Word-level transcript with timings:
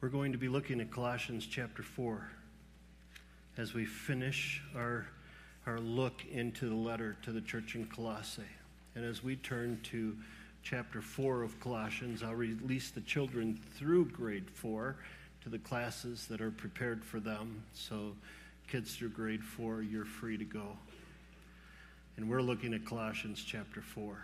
We're 0.00 0.10
going 0.10 0.30
to 0.30 0.38
be 0.38 0.48
looking 0.48 0.80
at 0.80 0.92
Colossians 0.92 1.44
chapter 1.44 1.82
4 1.82 2.30
as 3.56 3.74
we 3.74 3.84
finish 3.84 4.62
our, 4.76 5.08
our 5.66 5.80
look 5.80 6.24
into 6.30 6.68
the 6.68 6.74
letter 6.76 7.16
to 7.24 7.32
the 7.32 7.40
church 7.40 7.74
in 7.74 7.84
Colossae. 7.86 8.42
And 8.94 9.04
as 9.04 9.24
we 9.24 9.34
turn 9.34 9.80
to 9.90 10.16
chapter 10.62 11.02
4 11.02 11.42
of 11.42 11.58
Colossians, 11.58 12.22
I'll 12.22 12.36
release 12.36 12.92
the 12.92 13.00
children 13.00 13.58
through 13.76 14.04
grade 14.10 14.48
4 14.48 14.94
to 15.42 15.48
the 15.48 15.58
classes 15.58 16.28
that 16.28 16.40
are 16.40 16.52
prepared 16.52 17.04
for 17.04 17.18
them. 17.18 17.64
So, 17.72 18.14
kids 18.68 18.94
through 18.94 19.08
grade 19.08 19.42
4, 19.42 19.82
you're 19.82 20.04
free 20.04 20.38
to 20.38 20.44
go. 20.44 20.76
And 22.16 22.30
we're 22.30 22.40
looking 22.40 22.72
at 22.72 22.84
Colossians 22.84 23.42
chapter 23.44 23.82
4. 23.82 24.16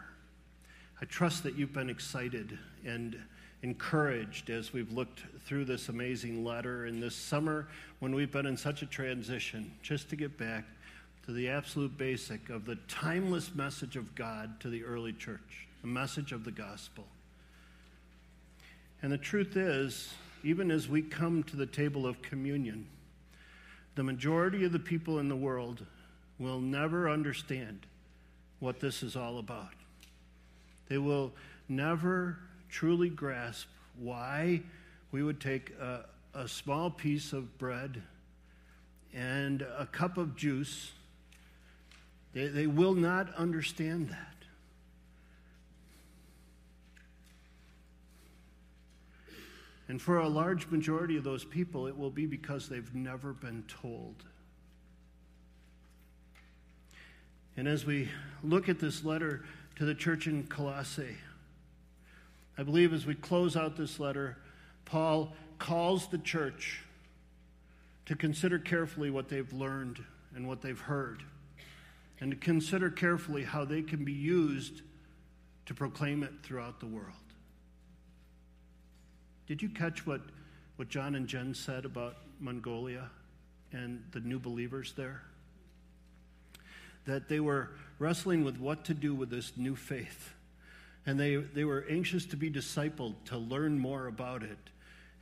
I 1.03 1.05
trust 1.07 1.43
that 1.43 1.57
you've 1.57 1.73
been 1.73 1.91
excited 1.91 2.61
and 2.87 3.17
encouraged 3.65 4.51
as 4.51 4.75
we've 4.75 4.93
looked 4.93 5.23
through 5.47 5.65
this 5.65 5.89
amazing 5.89 6.45
letter 6.45 6.85
in 6.85 7.01
this 7.01 7.17
summer 7.17 7.67
when 7.99 8.15
we've 8.15 8.31
been 8.31 8.45
in 8.45 8.59
such 8.59 8.83
a 8.83 8.87
transition, 8.87 9.73
just 9.83 10.11
to 10.11 10.17
get 10.17 10.37
back 10.37 10.65
to 11.25 11.33
the 11.33 11.49
absolute 11.49 11.97
basic 11.97 12.51
of 12.51 12.67
the 12.67 12.77
timeless 12.89 13.55
message 13.55 13.97
of 13.97 14.15
God 14.15 14.61
to 14.61 14.69
the 14.69 14.85
early 14.85 15.15
church, 15.15 15.67
the 15.81 15.87
message 15.87 16.31
of 16.31 16.45
the 16.45 16.51
gospel. 16.51 17.07
And 19.01 19.11
the 19.11 19.17
truth 19.17 19.57
is, 19.57 20.13
even 20.43 20.71
as 20.71 20.87
we 20.87 21.01
come 21.01 21.43
to 21.45 21.57
the 21.57 21.65
table 21.65 22.07
of 22.07 22.21
communion, 22.21 22.87
the 23.95 24.05
majority 24.05 24.67
of 24.67 24.73
the 24.73 24.79
people 24.79 25.21
in 25.21 25.31
the 25.31 25.37
world 25.37 25.87
will 26.39 26.61
never 26.61 27.09
understand 27.09 27.87
what 28.61 28.79
this 28.79 29.03
is 29.03 29.17
all 29.17 29.39
about. 29.39 29.73
They 30.91 30.99
will 30.99 31.33
never 31.67 32.37
truly 32.75 33.09
grasp 33.09 33.69
why 34.01 34.61
we 35.13 35.23
would 35.23 35.41
take 35.41 35.71
a, 35.81 36.07
a 36.35 36.49
small 36.49 36.91
piece 36.91 37.33
of 37.33 37.57
bread 37.57 38.03
and 39.15 39.63
a 39.79 39.87
cup 39.87 40.19
of 40.19 40.35
juice. 40.35 40.91
They, 42.33 42.49
they 42.49 42.67
will 42.67 42.95
not 42.95 43.33
understand 43.37 44.09
that. 44.09 44.35
And 49.87 50.03
for 50.03 50.19
a 50.19 50.29
large 50.29 50.67
majority 50.67 51.17
of 51.17 51.23
those 51.23 51.45
people, 51.45 51.87
it 51.87 51.97
will 51.97 52.11
be 52.11 52.27
because 52.27 52.69
they've 52.69 52.93
never 52.93 53.33
been 53.33 53.63
told. 53.69 54.17
And 57.57 57.69
as 57.69 57.87
we 57.87 58.09
look 58.43 58.69
at 58.69 58.81
this 58.81 59.05
letter 59.05 59.45
to 59.77 59.85
the 59.85 59.95
church 59.95 60.27
in 60.27 60.43
Colossae, 60.49 61.17
I 62.57 62.63
believe 62.63 62.93
as 62.93 63.05
we 63.05 63.15
close 63.15 63.57
out 63.57 63.77
this 63.77 63.99
letter, 63.99 64.37
Paul 64.85 65.35
calls 65.59 66.07
the 66.09 66.19
church 66.19 66.83
to 68.07 68.15
consider 68.15 68.59
carefully 68.59 69.11
what 69.11 69.29
they've 69.29 69.53
learned 69.53 70.05
and 70.35 70.47
what 70.47 70.63
they've 70.63 70.79
heard, 70.79 71.23
and 72.21 72.31
to 72.31 72.37
consider 72.37 72.91
carefully 72.91 73.43
how 73.43 73.65
they 73.65 73.83
can 73.83 74.05
be 74.05 74.13
used 74.13 74.83
to 75.67 75.75
proclaim 75.75 76.23
it 76.23 76.33
throughout 76.43 76.81
the 76.81 76.87
world. 76.87 77.17
Did 79.47 79.63
you 79.63 79.69
catch 79.69 80.07
what, 80.07 80.21
what 80.77 80.89
John 80.89 81.15
and 81.15 81.27
Jen 81.27 81.55
said 81.55 81.85
about 81.85 82.17
Mongolia 82.41 83.11
and 83.73 84.03
the 84.13 84.21
new 84.21 84.39
believers 84.39 84.93
there? 84.97 85.23
That 87.07 87.29
they 87.29 87.41
were 87.41 87.71
wrestling 87.99 88.45
with 88.45 88.59
what 88.59 88.85
to 88.87 88.95
do 88.95 89.15
with 89.15 89.31
this 89.31 89.53
new 89.57 89.77
faith 89.77 90.33
and 91.07 91.19
they, 91.19 91.37
they 91.37 91.65
were 91.65 91.85
anxious 91.89 92.25
to 92.27 92.37
be 92.37 92.51
discipled, 92.51 93.15
to 93.27 93.37
learn 93.37 93.79
more 93.79 94.07
about 94.07 94.43
it, 94.43 94.59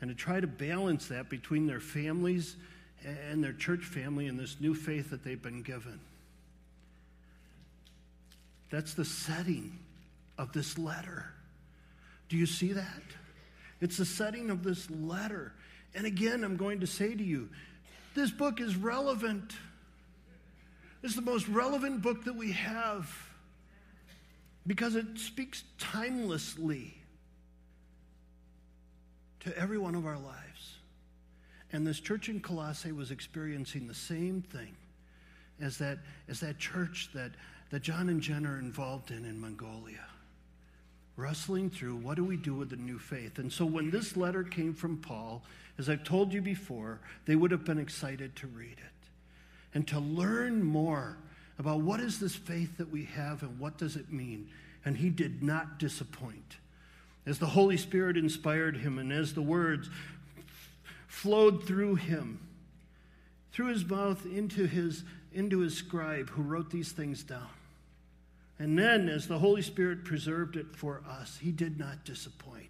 and 0.00 0.10
to 0.10 0.14
try 0.14 0.40
to 0.40 0.46
balance 0.46 1.08
that 1.08 1.28
between 1.28 1.66
their 1.66 1.80
families 1.80 2.56
and 3.04 3.42
their 3.42 3.52
church 3.52 3.84
family 3.84 4.26
and 4.26 4.38
this 4.38 4.56
new 4.60 4.74
faith 4.74 5.10
that 5.10 5.24
they've 5.24 5.42
been 5.42 5.62
given. 5.62 5.98
That's 8.70 8.94
the 8.94 9.04
setting 9.04 9.78
of 10.38 10.52
this 10.52 10.78
letter. 10.78 11.26
Do 12.28 12.36
you 12.36 12.46
see 12.46 12.72
that? 12.72 13.02
It's 13.80 13.96
the 13.96 14.06
setting 14.06 14.50
of 14.50 14.62
this 14.62 14.88
letter. 14.90 15.52
And 15.94 16.06
again, 16.06 16.44
I'm 16.44 16.56
going 16.56 16.80
to 16.80 16.86
say 16.86 17.14
to 17.14 17.22
you, 17.22 17.48
this 18.14 18.30
book 18.30 18.60
is 18.60 18.76
relevant. 18.76 19.52
It's 21.02 21.16
the 21.16 21.22
most 21.22 21.48
relevant 21.48 22.02
book 22.02 22.24
that 22.24 22.36
we 22.36 22.52
have 22.52 23.12
because 24.66 24.94
it 24.94 25.18
speaks 25.18 25.64
timelessly 25.78 26.94
to 29.40 29.56
every 29.58 29.78
one 29.78 29.94
of 29.94 30.06
our 30.06 30.18
lives. 30.18 30.76
And 31.72 31.86
this 31.86 32.00
church 32.00 32.28
in 32.28 32.40
Colossae 32.40 32.92
was 32.92 33.10
experiencing 33.10 33.88
the 33.88 33.94
same 33.94 34.42
thing 34.42 34.76
as 35.60 35.78
that, 35.78 35.98
as 36.28 36.40
that 36.40 36.58
church 36.58 37.10
that, 37.14 37.32
that 37.70 37.82
John 37.82 38.08
and 38.08 38.20
Jen 38.20 38.46
are 38.46 38.58
involved 38.58 39.10
in 39.10 39.24
in 39.24 39.40
Mongolia. 39.40 40.04
Wrestling 41.16 41.70
through 41.70 41.96
what 41.96 42.16
do 42.16 42.24
we 42.24 42.36
do 42.36 42.54
with 42.54 42.70
the 42.70 42.76
new 42.76 42.98
faith? 42.98 43.38
And 43.38 43.52
so 43.52 43.64
when 43.64 43.90
this 43.90 44.16
letter 44.16 44.44
came 44.44 44.74
from 44.74 44.98
Paul, 44.98 45.42
as 45.78 45.88
I've 45.88 46.04
told 46.04 46.32
you 46.32 46.42
before, 46.42 47.00
they 47.26 47.36
would 47.36 47.50
have 47.50 47.64
been 47.64 47.78
excited 47.78 48.36
to 48.36 48.46
read 48.46 48.72
it 48.78 49.08
and 49.74 49.86
to 49.88 49.98
learn 49.98 50.62
more 50.62 51.16
about 51.58 51.80
what 51.80 52.00
is 52.00 52.18
this 52.18 52.34
faith 52.34 52.78
that 52.78 52.90
we 52.90 53.04
have 53.04 53.42
and 53.42 53.58
what 53.58 53.78
does 53.78 53.96
it 53.96 54.12
mean. 54.12 54.48
And 54.84 54.96
he 54.96 55.10
did 55.10 55.42
not 55.42 55.78
disappoint. 55.78 56.56
As 57.24 57.38
the 57.38 57.46
Holy 57.46 57.76
Spirit 57.76 58.16
inspired 58.16 58.78
him 58.78 58.98
and 58.98 59.12
as 59.12 59.34
the 59.34 59.42
words 59.42 59.88
flowed 61.06 61.64
through 61.66 61.96
him, 61.96 62.40
through 63.52 63.68
his 63.68 63.84
mouth 63.84 64.24
into 64.26 64.66
his, 64.66 65.04
into 65.32 65.60
his 65.60 65.76
scribe 65.76 66.30
who 66.30 66.42
wrote 66.42 66.70
these 66.70 66.90
things 66.90 67.22
down. 67.22 67.48
And 68.58 68.78
then, 68.78 69.08
as 69.08 69.26
the 69.26 69.38
Holy 69.38 69.62
Spirit 69.62 70.04
preserved 70.04 70.56
it 70.56 70.76
for 70.76 71.02
us, 71.08 71.38
he 71.40 71.50
did 71.50 71.78
not 71.78 72.04
disappoint. 72.04 72.68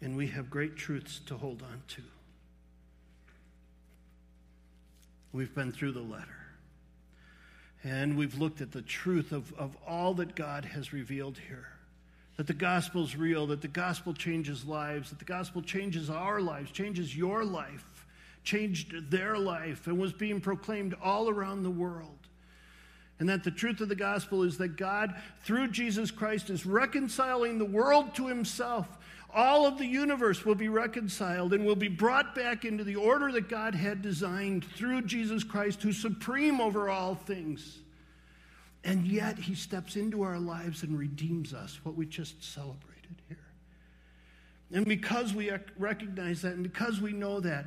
And 0.00 0.16
we 0.16 0.28
have 0.28 0.48
great 0.48 0.76
truths 0.76 1.20
to 1.26 1.36
hold 1.36 1.62
on 1.62 1.82
to. 1.88 2.02
We've 5.32 5.54
been 5.54 5.72
through 5.72 5.92
the 5.92 6.00
letter. 6.00 6.47
And 7.84 8.16
we've 8.16 8.38
looked 8.38 8.60
at 8.60 8.72
the 8.72 8.82
truth 8.82 9.32
of, 9.32 9.52
of 9.54 9.76
all 9.86 10.14
that 10.14 10.34
God 10.34 10.64
has 10.64 10.92
revealed 10.92 11.38
here. 11.48 11.68
That 12.36 12.46
the 12.46 12.54
gospel's 12.54 13.16
real, 13.16 13.46
that 13.48 13.62
the 13.62 13.68
gospel 13.68 14.14
changes 14.14 14.64
lives, 14.64 15.10
that 15.10 15.18
the 15.18 15.24
gospel 15.24 15.62
changes 15.62 16.10
our 16.10 16.40
lives, 16.40 16.70
changes 16.70 17.16
your 17.16 17.44
life, 17.44 18.06
changed 18.44 19.10
their 19.10 19.36
life, 19.36 19.86
and 19.86 19.98
was 19.98 20.12
being 20.12 20.40
proclaimed 20.40 20.94
all 21.02 21.28
around 21.28 21.62
the 21.62 21.70
world. 21.70 22.18
And 23.20 23.28
that 23.28 23.42
the 23.42 23.50
truth 23.50 23.80
of 23.80 23.88
the 23.88 23.96
gospel 23.96 24.44
is 24.44 24.58
that 24.58 24.76
God, 24.76 25.14
through 25.42 25.68
Jesus 25.68 26.10
Christ, 26.10 26.50
is 26.50 26.64
reconciling 26.64 27.58
the 27.58 27.64
world 27.64 28.14
to 28.14 28.28
himself 28.28 28.86
all 29.34 29.66
of 29.66 29.78
the 29.78 29.86
universe 29.86 30.44
will 30.44 30.54
be 30.54 30.68
reconciled 30.68 31.52
and 31.52 31.64
will 31.64 31.76
be 31.76 31.88
brought 31.88 32.34
back 32.34 32.64
into 32.64 32.82
the 32.82 32.96
order 32.96 33.30
that 33.32 33.48
God 33.48 33.74
had 33.74 34.00
designed 34.00 34.64
through 34.64 35.02
Jesus 35.02 35.44
Christ, 35.44 35.82
who's 35.82 35.98
supreme 35.98 36.60
over 36.60 36.88
all 36.88 37.14
things. 37.14 37.78
And 38.84 39.06
yet, 39.06 39.38
he 39.38 39.54
steps 39.54 39.96
into 39.96 40.22
our 40.22 40.38
lives 40.38 40.82
and 40.82 40.98
redeems 40.98 41.52
us, 41.52 41.80
what 41.82 41.94
we 41.94 42.06
just 42.06 42.42
celebrated 42.42 43.16
here. 43.28 43.38
And 44.72 44.86
because 44.86 45.34
we 45.34 45.50
recognize 45.76 46.42
that 46.42 46.54
and 46.54 46.62
because 46.62 47.00
we 47.00 47.12
know 47.12 47.40
that, 47.40 47.66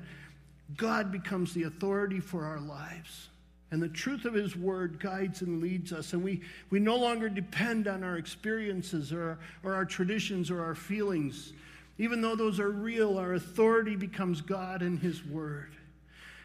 God 0.77 1.11
becomes 1.11 1.53
the 1.53 1.63
authority 1.63 2.19
for 2.19 2.45
our 2.45 2.59
lives. 2.59 3.27
And 3.71 3.81
the 3.81 3.89
truth 3.89 4.25
of 4.25 4.33
His 4.33 4.55
Word 4.55 4.99
guides 4.99 5.41
and 5.41 5.61
leads 5.61 5.93
us. 5.93 6.13
And 6.13 6.23
we, 6.23 6.41
we 6.69 6.79
no 6.79 6.97
longer 6.97 7.29
depend 7.29 7.87
on 7.87 8.03
our 8.03 8.17
experiences 8.17 9.13
or, 9.13 9.39
or 9.63 9.73
our 9.73 9.85
traditions 9.85 10.51
or 10.51 10.61
our 10.61 10.75
feelings. 10.75 11.53
Even 11.97 12.21
though 12.21 12.35
those 12.35 12.59
are 12.59 12.69
real, 12.69 13.17
our 13.17 13.33
authority 13.33 13.95
becomes 13.95 14.41
God 14.41 14.81
and 14.81 14.99
His 14.99 15.25
Word. 15.25 15.71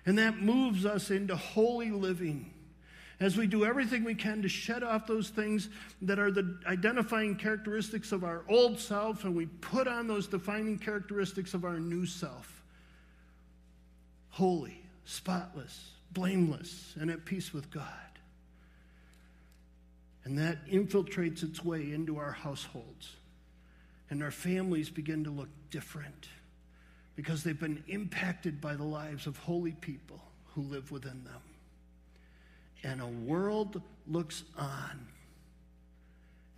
And 0.06 0.16
that 0.18 0.38
moves 0.38 0.86
us 0.86 1.10
into 1.10 1.34
holy 1.34 1.90
living 1.90 2.52
as 3.18 3.36
we 3.36 3.46
do 3.46 3.64
everything 3.64 4.04
we 4.04 4.14
can 4.14 4.42
to 4.42 4.48
shed 4.48 4.82
off 4.82 5.06
those 5.06 5.30
things 5.30 5.68
that 6.02 6.18
are 6.18 6.30
the 6.30 6.58
identifying 6.66 7.34
characteristics 7.34 8.12
of 8.12 8.24
our 8.24 8.42
old 8.48 8.78
self 8.78 9.24
and 9.24 9.34
we 9.34 9.46
put 9.46 9.88
on 9.88 10.06
those 10.06 10.26
defining 10.26 10.78
characteristics 10.78 11.54
of 11.54 11.64
our 11.64 11.80
new 11.80 12.06
self 12.06 12.52
holy, 14.28 14.82
spotless, 15.06 15.92
blameless 16.16 16.94
and 16.98 17.10
at 17.10 17.26
peace 17.26 17.52
with 17.52 17.70
God. 17.70 17.84
And 20.24 20.38
that 20.38 20.66
infiltrates 20.66 21.42
its 21.42 21.62
way 21.62 21.92
into 21.92 22.16
our 22.16 22.32
households. 22.32 23.16
And 24.08 24.22
our 24.22 24.30
families 24.30 24.88
begin 24.88 25.24
to 25.24 25.30
look 25.30 25.50
different 25.70 26.28
because 27.16 27.44
they've 27.44 27.60
been 27.60 27.84
impacted 27.86 28.62
by 28.62 28.74
the 28.76 28.84
lives 28.84 29.26
of 29.26 29.36
holy 29.36 29.72
people 29.72 30.20
who 30.54 30.62
live 30.62 30.90
within 30.90 31.22
them. 31.24 31.42
And 32.82 33.02
a 33.02 33.06
world 33.06 33.82
looks 34.08 34.42
on, 34.56 35.06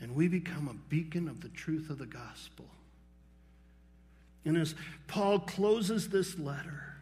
and 0.00 0.14
we 0.14 0.28
become 0.28 0.68
a 0.68 0.74
beacon 0.88 1.28
of 1.28 1.40
the 1.40 1.48
truth 1.48 1.90
of 1.90 1.98
the 1.98 2.06
gospel. 2.06 2.66
And 4.44 4.56
as 4.56 4.76
Paul 5.08 5.40
closes 5.40 6.08
this 6.08 6.38
letter, 6.38 6.97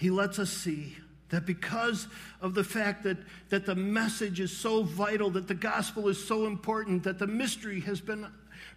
he 0.00 0.08
lets 0.08 0.38
us 0.38 0.48
see 0.48 0.96
that 1.28 1.44
because 1.44 2.08
of 2.40 2.54
the 2.54 2.64
fact 2.64 3.02
that, 3.02 3.18
that 3.50 3.66
the 3.66 3.74
message 3.74 4.40
is 4.40 4.50
so 4.50 4.82
vital, 4.82 5.28
that 5.28 5.46
the 5.46 5.54
gospel 5.54 6.08
is 6.08 6.26
so 6.26 6.46
important, 6.46 7.02
that 7.02 7.18
the 7.18 7.26
mystery 7.26 7.80
has 7.80 8.00
been 8.00 8.26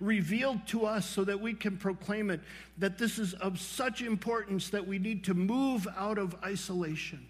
revealed 0.01 0.67
to 0.67 0.85
us 0.85 1.07
so 1.07 1.23
that 1.23 1.39
we 1.39 1.53
can 1.53 1.77
proclaim 1.77 2.29
it, 2.29 2.41
that 2.77 2.97
this 2.97 3.19
is 3.19 3.33
of 3.35 3.57
such 3.57 4.01
importance 4.01 4.69
that 4.71 4.85
we 4.85 4.99
need 4.99 5.23
to 5.23 5.33
move 5.33 5.87
out 5.95 6.17
of 6.17 6.35
isolation. 6.43 7.25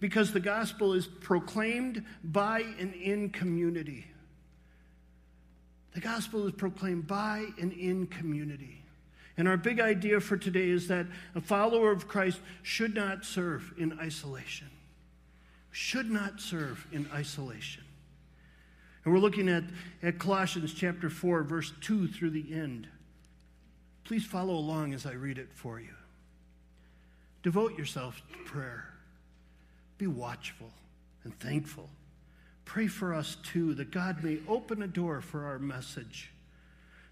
Because 0.00 0.34
the 0.34 0.40
gospel 0.40 0.92
is 0.92 1.06
proclaimed 1.06 2.04
by 2.22 2.60
and 2.78 2.92
in 2.92 3.30
community. 3.30 4.06
The 5.94 6.00
gospel 6.00 6.46
is 6.46 6.52
proclaimed 6.52 7.06
by 7.06 7.46
and 7.58 7.72
in 7.72 8.06
community. 8.06 8.79
And 9.40 9.48
our 9.48 9.56
big 9.56 9.80
idea 9.80 10.20
for 10.20 10.36
today 10.36 10.68
is 10.68 10.86
that 10.88 11.06
a 11.34 11.40
follower 11.40 11.90
of 11.90 12.06
Christ 12.06 12.40
should 12.62 12.94
not 12.94 13.24
serve 13.24 13.72
in 13.78 13.98
isolation. 13.98 14.68
Should 15.70 16.10
not 16.10 16.42
serve 16.42 16.86
in 16.92 17.08
isolation. 17.10 17.82
And 19.02 19.14
we're 19.14 19.20
looking 19.20 19.48
at, 19.48 19.64
at 20.02 20.18
Colossians 20.18 20.74
chapter 20.74 21.08
4, 21.08 21.42
verse 21.44 21.72
2 21.80 22.08
through 22.08 22.32
the 22.32 22.52
end. 22.52 22.86
Please 24.04 24.26
follow 24.26 24.52
along 24.52 24.92
as 24.92 25.06
I 25.06 25.12
read 25.12 25.38
it 25.38 25.48
for 25.54 25.80
you. 25.80 25.94
Devote 27.42 27.78
yourself 27.78 28.20
to 28.32 28.38
prayer. 28.44 28.92
Be 29.96 30.06
watchful 30.06 30.70
and 31.24 31.32
thankful. 31.40 31.88
Pray 32.66 32.88
for 32.88 33.14
us 33.14 33.38
too, 33.42 33.72
that 33.76 33.90
God 33.90 34.22
may 34.22 34.40
open 34.46 34.82
a 34.82 34.86
door 34.86 35.22
for 35.22 35.46
our 35.46 35.58
message, 35.58 36.30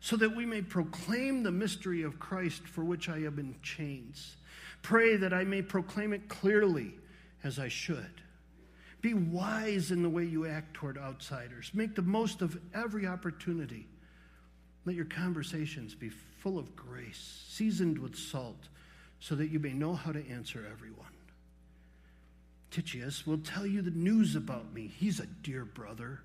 so 0.00 0.16
that 0.16 0.34
we 0.34 0.46
may 0.46 0.62
proclaim 0.62 1.42
the 1.42 1.50
mystery 1.50 2.02
of 2.02 2.18
Christ 2.18 2.66
for 2.66 2.84
which 2.84 3.08
I 3.08 3.18
am 3.18 3.38
in 3.38 3.56
chains. 3.62 4.36
Pray 4.82 5.16
that 5.16 5.32
I 5.32 5.44
may 5.44 5.62
proclaim 5.62 6.12
it 6.12 6.28
clearly 6.28 6.94
as 7.42 7.58
I 7.58 7.68
should. 7.68 8.22
Be 9.00 9.14
wise 9.14 9.90
in 9.90 10.02
the 10.02 10.08
way 10.08 10.24
you 10.24 10.46
act 10.46 10.74
toward 10.74 10.98
outsiders. 10.98 11.70
Make 11.72 11.94
the 11.94 12.02
most 12.02 12.42
of 12.42 12.58
every 12.74 13.06
opportunity. 13.06 13.86
Let 14.84 14.96
your 14.96 15.04
conversations 15.04 15.94
be 15.94 16.08
full 16.08 16.58
of 16.58 16.74
grace, 16.74 17.44
seasoned 17.48 17.98
with 17.98 18.16
salt, 18.16 18.68
so 19.20 19.34
that 19.34 19.48
you 19.48 19.58
may 19.58 19.72
know 19.72 19.94
how 19.94 20.12
to 20.12 20.28
answer 20.28 20.66
everyone. 20.70 21.06
Tychicus 22.70 23.26
will 23.26 23.38
tell 23.38 23.66
you 23.66 23.82
the 23.82 23.90
news 23.90 24.36
about 24.36 24.72
me. 24.72 24.86
He's 24.86 25.20
a 25.20 25.26
dear 25.26 25.64
brother, 25.64 26.20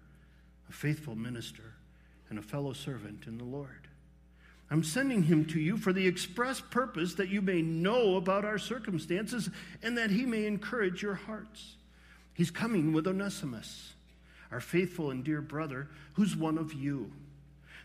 a 0.69 0.73
faithful 0.73 1.15
minister, 1.15 1.73
and 2.33 2.39
a 2.39 2.47
fellow 2.47 2.73
servant 2.73 3.27
in 3.27 3.37
the 3.37 3.43
Lord. 3.43 3.87
I'm 4.71 4.83
sending 4.83 5.21
him 5.21 5.45
to 5.45 5.59
you 5.59 5.77
for 5.77 5.93
the 5.93 6.07
express 6.07 6.59
purpose 6.59 7.13
that 7.13 7.29
you 7.29 7.43
may 7.43 7.61
know 7.61 8.15
about 8.15 8.43
our 8.43 8.57
circumstances 8.57 9.51
and 9.83 9.95
that 9.99 10.09
he 10.09 10.25
may 10.25 10.47
encourage 10.47 11.03
your 11.03 11.13
hearts. 11.13 11.75
He's 12.33 12.49
coming 12.49 12.91
with 12.91 13.05
Onesimus, 13.05 13.93
our 14.51 14.59
faithful 14.59 15.11
and 15.11 15.23
dear 15.23 15.41
brother, 15.41 15.89
who's 16.13 16.35
one 16.35 16.57
of 16.57 16.73
you. 16.73 17.11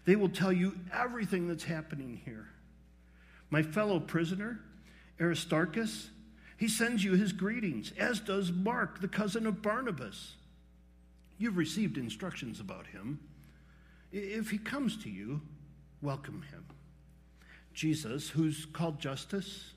They 0.07 0.17
will 0.17 0.31
tell 0.31 0.53
you 0.53 0.79
everything 0.95 1.47
that's 1.47 1.65
happening 1.65 2.19
here. 2.25 2.49
My 3.51 3.63
fellow 3.63 4.01
prisoner, 4.01 4.61
Aristarchus, 5.21 6.09
he 6.57 6.69
sends 6.69 7.05
you 7.05 7.13
his 7.13 7.35
greetings, 7.35 7.93
as 7.99 8.19
does 8.19 8.51
Mark, 8.51 9.03
the 9.03 9.09
cousin 9.09 9.47
of 9.47 9.61
Barnabas. 9.61 10.37
You've 11.37 11.59
received 11.59 11.99
instructions 11.99 12.61
about 12.61 12.87
him. 12.87 13.21
If 14.13 14.51
he 14.51 14.59
comes 14.59 14.97
to 15.05 15.11
you, 15.11 15.41
welcome 16.01 16.43
him. 16.51 16.65
Jesus, 17.75 18.31
who's 18.31 18.67
called 18.67 18.99
Justus, 18.99 19.73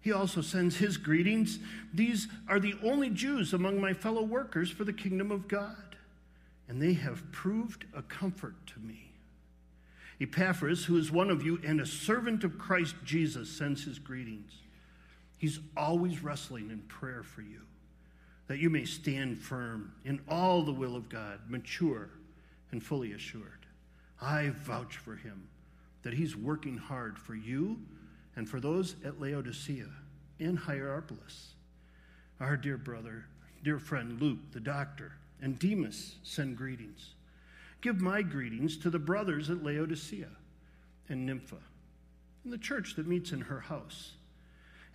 he 0.00 0.12
also 0.12 0.40
sends 0.40 0.76
his 0.76 0.96
greetings. 0.96 1.58
These 1.92 2.28
are 2.48 2.60
the 2.60 2.74
only 2.82 3.10
Jews 3.10 3.52
among 3.52 3.80
my 3.80 3.92
fellow 3.92 4.22
workers 4.22 4.70
for 4.70 4.84
the 4.84 4.92
kingdom 4.92 5.30
of 5.30 5.48
God, 5.48 5.96
and 6.68 6.80
they 6.80 6.94
have 6.94 7.30
proved 7.32 7.84
a 7.94 8.02
comfort 8.02 8.54
to 8.68 8.80
me. 8.80 9.10
Epaphras, 10.20 10.84
who 10.84 10.96
is 10.96 11.10
one 11.10 11.28
of 11.28 11.44
you 11.44 11.60
and 11.64 11.80
a 11.80 11.86
servant 11.86 12.42
of 12.42 12.58
Christ 12.58 12.94
Jesus, 13.04 13.50
sends 13.50 13.84
his 13.84 13.98
greetings. 13.98 14.52
He's 15.36 15.60
always 15.76 16.22
wrestling 16.22 16.70
in 16.70 16.78
prayer 16.88 17.22
for 17.22 17.42
you, 17.42 17.60
that 18.46 18.58
you 18.58 18.70
may 18.70 18.84
stand 18.84 19.38
firm 19.38 19.92
in 20.04 20.20
all 20.28 20.62
the 20.62 20.72
will 20.72 20.96
of 20.96 21.08
God, 21.08 21.40
mature 21.48 22.10
and 22.72 22.82
fully 22.82 23.12
assured. 23.12 23.66
I 24.20 24.50
vouch 24.50 24.96
for 24.96 25.16
him 25.16 25.48
that 26.02 26.14
he's 26.14 26.36
working 26.36 26.76
hard 26.76 27.18
for 27.18 27.34
you 27.34 27.78
and 28.36 28.48
for 28.48 28.60
those 28.60 28.96
at 29.04 29.20
Laodicea 29.20 29.88
in 30.38 30.56
Hierapolis. 30.56 31.54
Our 32.40 32.56
dear 32.56 32.76
brother, 32.76 33.24
dear 33.64 33.78
friend 33.78 34.20
Luke, 34.20 34.38
the 34.52 34.60
doctor, 34.60 35.12
and 35.40 35.58
Demas 35.58 36.16
send 36.22 36.56
greetings. 36.56 37.14
Give 37.80 38.00
my 38.00 38.22
greetings 38.22 38.76
to 38.78 38.90
the 38.90 38.98
brothers 38.98 39.50
at 39.50 39.62
Laodicea 39.62 40.28
and 41.08 41.26
Nympha, 41.26 41.58
and 42.44 42.52
the 42.52 42.58
church 42.58 42.94
that 42.96 43.06
meets 43.06 43.32
in 43.32 43.40
her 43.40 43.60
house. 43.60 44.12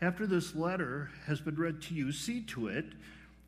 After 0.01 0.25
this 0.25 0.55
letter 0.55 1.11
has 1.25 1.41
been 1.41 1.55
read 1.55 1.81
to 1.83 1.93
you, 1.93 2.11
see 2.11 2.41
to 2.43 2.67
it 2.67 2.85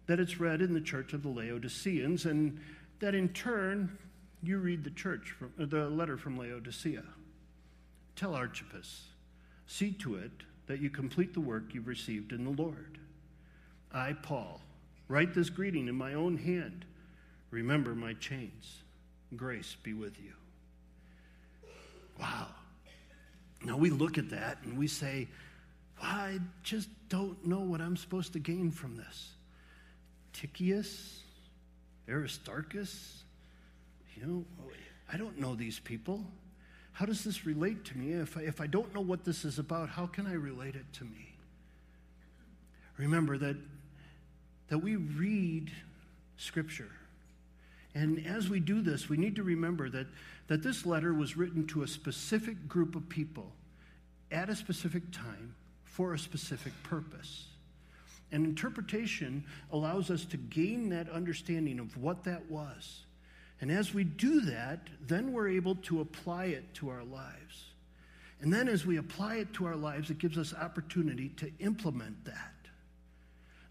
that 0.05 0.19
it's 0.19 0.39
read 0.39 0.61
in 0.61 0.73
the 0.73 0.81
church 0.81 1.13
of 1.13 1.23
the 1.23 1.29
Laodiceans, 1.29 2.25
and 2.25 2.59
that 2.99 3.15
in 3.15 3.29
turn 3.29 3.97
you 4.43 4.59
read 4.59 4.83
the 4.83 4.91
church 4.91 5.33
from, 5.37 5.53
uh, 5.59 5.65
the 5.65 5.89
letter 5.89 6.17
from 6.17 6.37
Laodicea. 6.37 7.03
Tell 8.15 8.35
Archippus 8.35 9.05
See 9.73 9.91
to 9.93 10.15
it 10.15 10.31
that 10.67 10.81
you 10.81 10.89
complete 10.89 11.33
the 11.33 11.39
work 11.39 11.73
you've 11.73 11.87
received 11.87 12.31
in 12.31 12.43
the 12.43 12.61
Lord. 12.61 12.99
I, 13.91 14.13
Paul, 14.13 14.61
write 15.07 15.33
this 15.33 15.49
greeting 15.49 15.87
in 15.87 15.95
my 15.95 16.13
own 16.13 16.37
hand. 16.37 16.85
Remember 17.51 17.95
my 17.95 18.13
chains. 18.13 18.83
Grace 19.35 19.75
be 19.83 19.93
with 19.93 20.19
you. 20.19 20.33
Wow. 22.19 22.47
Now 23.63 23.77
we 23.77 23.89
look 23.89 24.17
at 24.17 24.29
that 24.29 24.59
and 24.63 24.77
we 24.77 24.87
say, 24.87 25.27
well, 25.99 26.11
I 26.11 26.39
just 26.63 26.89
don't 27.09 27.45
know 27.45 27.61
what 27.61 27.81
I'm 27.81 27.97
supposed 27.97 28.33
to 28.33 28.39
gain 28.39 28.71
from 28.71 28.95
this. 28.95 29.31
Tychicus, 30.33 31.21
Aristarchus, 32.07 33.22
you 34.15 34.25
know, 34.25 34.45
I 35.11 35.17
don't 35.17 35.39
know 35.39 35.55
these 35.55 35.79
people. 35.79 36.23
How 36.91 37.05
does 37.05 37.23
this 37.23 37.45
relate 37.45 37.85
to 37.85 37.97
me? 37.97 38.13
If 38.13 38.37
I, 38.37 38.41
if 38.41 38.61
I 38.61 38.67
don't 38.67 38.93
know 38.93 39.01
what 39.01 39.25
this 39.25 39.45
is 39.45 39.59
about, 39.59 39.89
how 39.89 40.05
can 40.05 40.27
I 40.27 40.33
relate 40.33 40.75
it 40.75 40.85
to 40.93 41.03
me? 41.03 41.35
Remember 42.97 43.37
that, 43.37 43.57
that 44.69 44.77
we 44.77 44.95
read 44.95 45.71
Scripture. 46.37 46.91
And 47.95 48.25
as 48.25 48.49
we 48.49 48.59
do 48.59 48.81
this, 48.81 49.09
we 49.09 49.17
need 49.17 49.35
to 49.35 49.43
remember 49.43 49.89
that, 49.89 50.07
that 50.47 50.63
this 50.63 50.85
letter 50.85 51.13
was 51.13 51.37
written 51.37 51.65
to 51.67 51.83
a 51.83 51.87
specific 51.87 52.67
group 52.67 52.95
of 52.95 53.07
people 53.09 53.51
at 54.31 54.49
a 54.49 54.55
specific 54.55 55.11
time 55.11 55.55
for 55.83 56.13
a 56.13 56.19
specific 56.19 56.73
purpose. 56.83 57.45
And 58.31 58.45
interpretation 58.45 59.45
allows 59.71 60.09
us 60.09 60.25
to 60.25 60.37
gain 60.37 60.89
that 60.89 61.07
understanding 61.09 61.79
of 61.79 61.95
what 61.97 62.23
that 62.23 62.49
was. 62.49 63.01
And 63.61 63.71
as 63.71 63.93
we 63.93 64.03
do 64.03 64.41
that, 64.41 64.87
then 65.07 65.31
we're 65.31 65.49
able 65.49 65.75
to 65.75 66.01
apply 66.01 66.45
it 66.45 66.73
to 66.75 66.89
our 66.89 67.03
lives. 67.03 67.65
And 68.41 68.51
then 68.51 68.67
as 68.67 68.85
we 68.85 68.97
apply 68.97 69.37
it 69.37 69.53
to 69.53 69.65
our 69.65 69.75
lives, 69.75 70.09
it 70.09 70.17
gives 70.17 70.37
us 70.37 70.53
opportunity 70.53 71.29
to 71.37 71.49
implement 71.59 72.25
that. 72.25 72.53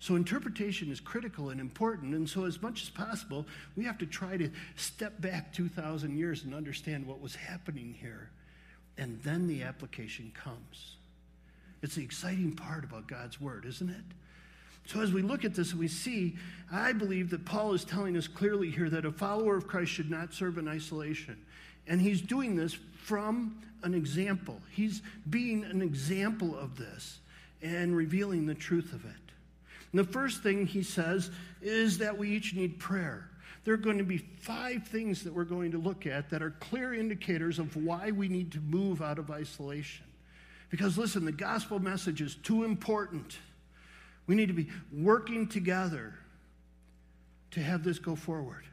So 0.03 0.17
interpretation 0.17 0.91
is 0.91 0.99
critical 0.99 1.51
and 1.51 1.61
important. 1.61 2.15
And 2.15 2.29
so, 2.29 2.45
as 2.45 2.61
much 2.61 2.83
as 2.83 2.89
possible, 2.89 3.47
we 3.77 3.85
have 3.85 3.99
to 3.99 4.07
try 4.07 4.37
to 4.37 4.51
step 4.75 5.21
back 5.21 5.53
2,000 5.53 6.19
years 6.19 6.43
and 6.43 6.55
understand 6.55 7.07
what 7.07 7.21
was 7.21 7.37
happening 7.37 7.95
here. 8.01 8.31
And 8.99 9.23
then 9.23 9.47
the 9.47 9.63
application 9.63 10.33
comes. 10.35 10.97
It's 11.83 11.95
the 11.95 12.03
exciting 12.03 12.57
part 12.57 12.83
about 12.83 13.07
God's 13.07 13.41
word, 13.41 13.65
isn't 13.65 13.91
it? 13.91 14.05
So, 14.87 15.01
as 15.01 15.13
we 15.13 15.23
look 15.23 15.45
at 15.45 15.55
this 15.55 15.71
and 15.71 15.81
we 15.81 15.89
see, 15.89 16.37
I 16.71 16.93
believe 16.93 17.31
that 17.31 17.45
Paul 17.45 17.75
is 17.75 17.85
telling 17.85 18.17
us 18.17 18.27
clearly 18.27 18.71
here 18.71 18.91
that 18.91 19.05
a 19.05 19.13
follower 19.13 19.57
of 19.57 19.67
Christ 19.67 19.93
should 19.93 20.11
not 20.11 20.35
serve 20.35 20.59
in 20.59 20.69
isolation. 20.69 21.37
And 21.87 22.01
he's 22.01 22.21
doing 22.21 22.57
this 22.57 22.77
from 22.97 23.63
an 23.83 23.95
example. 23.95 24.61
He's 24.71 25.03
being 25.29 25.65
an 25.65 25.83
example 25.83 26.57
of 26.59 26.77
this 26.77 27.19
and 27.61 27.97
revealing 27.97 28.47
the 28.47 28.55
truth 28.55 28.93
of 28.93 29.05
it. 29.05 29.11
And 29.93 29.99
the 29.99 30.05
first 30.05 30.43
thing 30.43 30.67
he 30.67 30.83
says 30.83 31.31
is 31.61 31.99
that 31.99 32.17
we 32.17 32.31
each 32.31 32.55
need 32.55 32.79
prayer. 32.79 33.29
There 33.65 33.75
are 33.75 33.79
going 33.79 33.99
to 33.99 34.05
be 34.05 34.19
five 34.19 34.89
things 34.89 35.23
that 35.23 35.33
we're 35.33 35.45
going 35.45 35.71
to 35.73 35.79
look 35.79 36.07
at 36.07 36.31
that 36.31 36.43
are 36.43 36.51
clear 36.51 36.95
indicators 36.95 37.59
of 37.59 37.77
why 37.77 38.11
we 38.11 38.29
need 38.29 38.53
to 38.53 38.61
move 38.61 39.03
out 39.03 39.19
of 39.19 39.31
isolation. 39.31 40.05
Because 40.71 40.99
listen, 40.99 41.25
the 41.25 41.33
gospel 41.33 41.79
message 41.79 42.21
is 42.21 42.35
too 42.35 42.65
important 42.65 43.37
we 44.27 44.35
need 44.35 44.49
to 44.49 44.55
be 44.55 44.69
working 44.93 45.47
together 45.47 46.15
to 47.53 47.61
have 47.61 47.85
this 47.85 47.99
go 47.99 48.17
forward. 48.17 48.65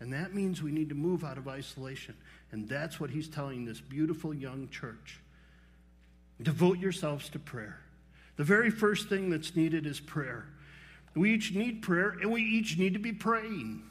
And 0.00 0.12
that 0.12 0.34
means 0.34 0.62
we 0.62 0.70
need 0.70 0.90
to 0.90 0.94
move 0.94 1.24
out 1.24 1.38
of 1.38 1.48
isolation. 1.48 2.14
And 2.52 2.68
that's 2.68 3.00
what 3.00 3.10
he's 3.10 3.28
telling 3.28 3.64
this 3.64 3.80
beautiful 3.80 4.32
young 4.32 4.68
church. 4.68 5.20
Devote 6.40 6.78
yourselves 6.78 7.28
to 7.30 7.38
prayer. 7.38 7.80
The 8.36 8.44
very 8.44 8.70
first 8.70 9.08
thing 9.08 9.30
that's 9.30 9.56
needed 9.56 9.86
is 9.86 9.98
prayer. 9.98 10.46
We 11.16 11.34
each 11.34 11.52
need 11.52 11.82
prayer, 11.82 12.10
and 12.20 12.30
we 12.30 12.42
each 12.42 12.78
need 12.78 12.92
to 12.92 13.00
be 13.00 13.12
praying. 13.12 13.82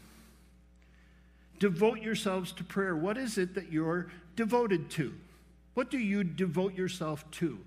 Devote 1.60 2.02
yourselves 2.02 2.54
to 2.54 2.64
prayer. 2.64 2.96
What 2.96 3.18
is 3.18 3.38
it 3.38 3.56
that 3.56 3.72
you're 3.72 4.10
devoted 4.38 4.90
to? 4.92 5.14
What 5.74 5.92
do 5.92 5.98
you 5.98 6.24
devote 6.24 6.76
yourself 6.76 7.30
to? 7.32 7.60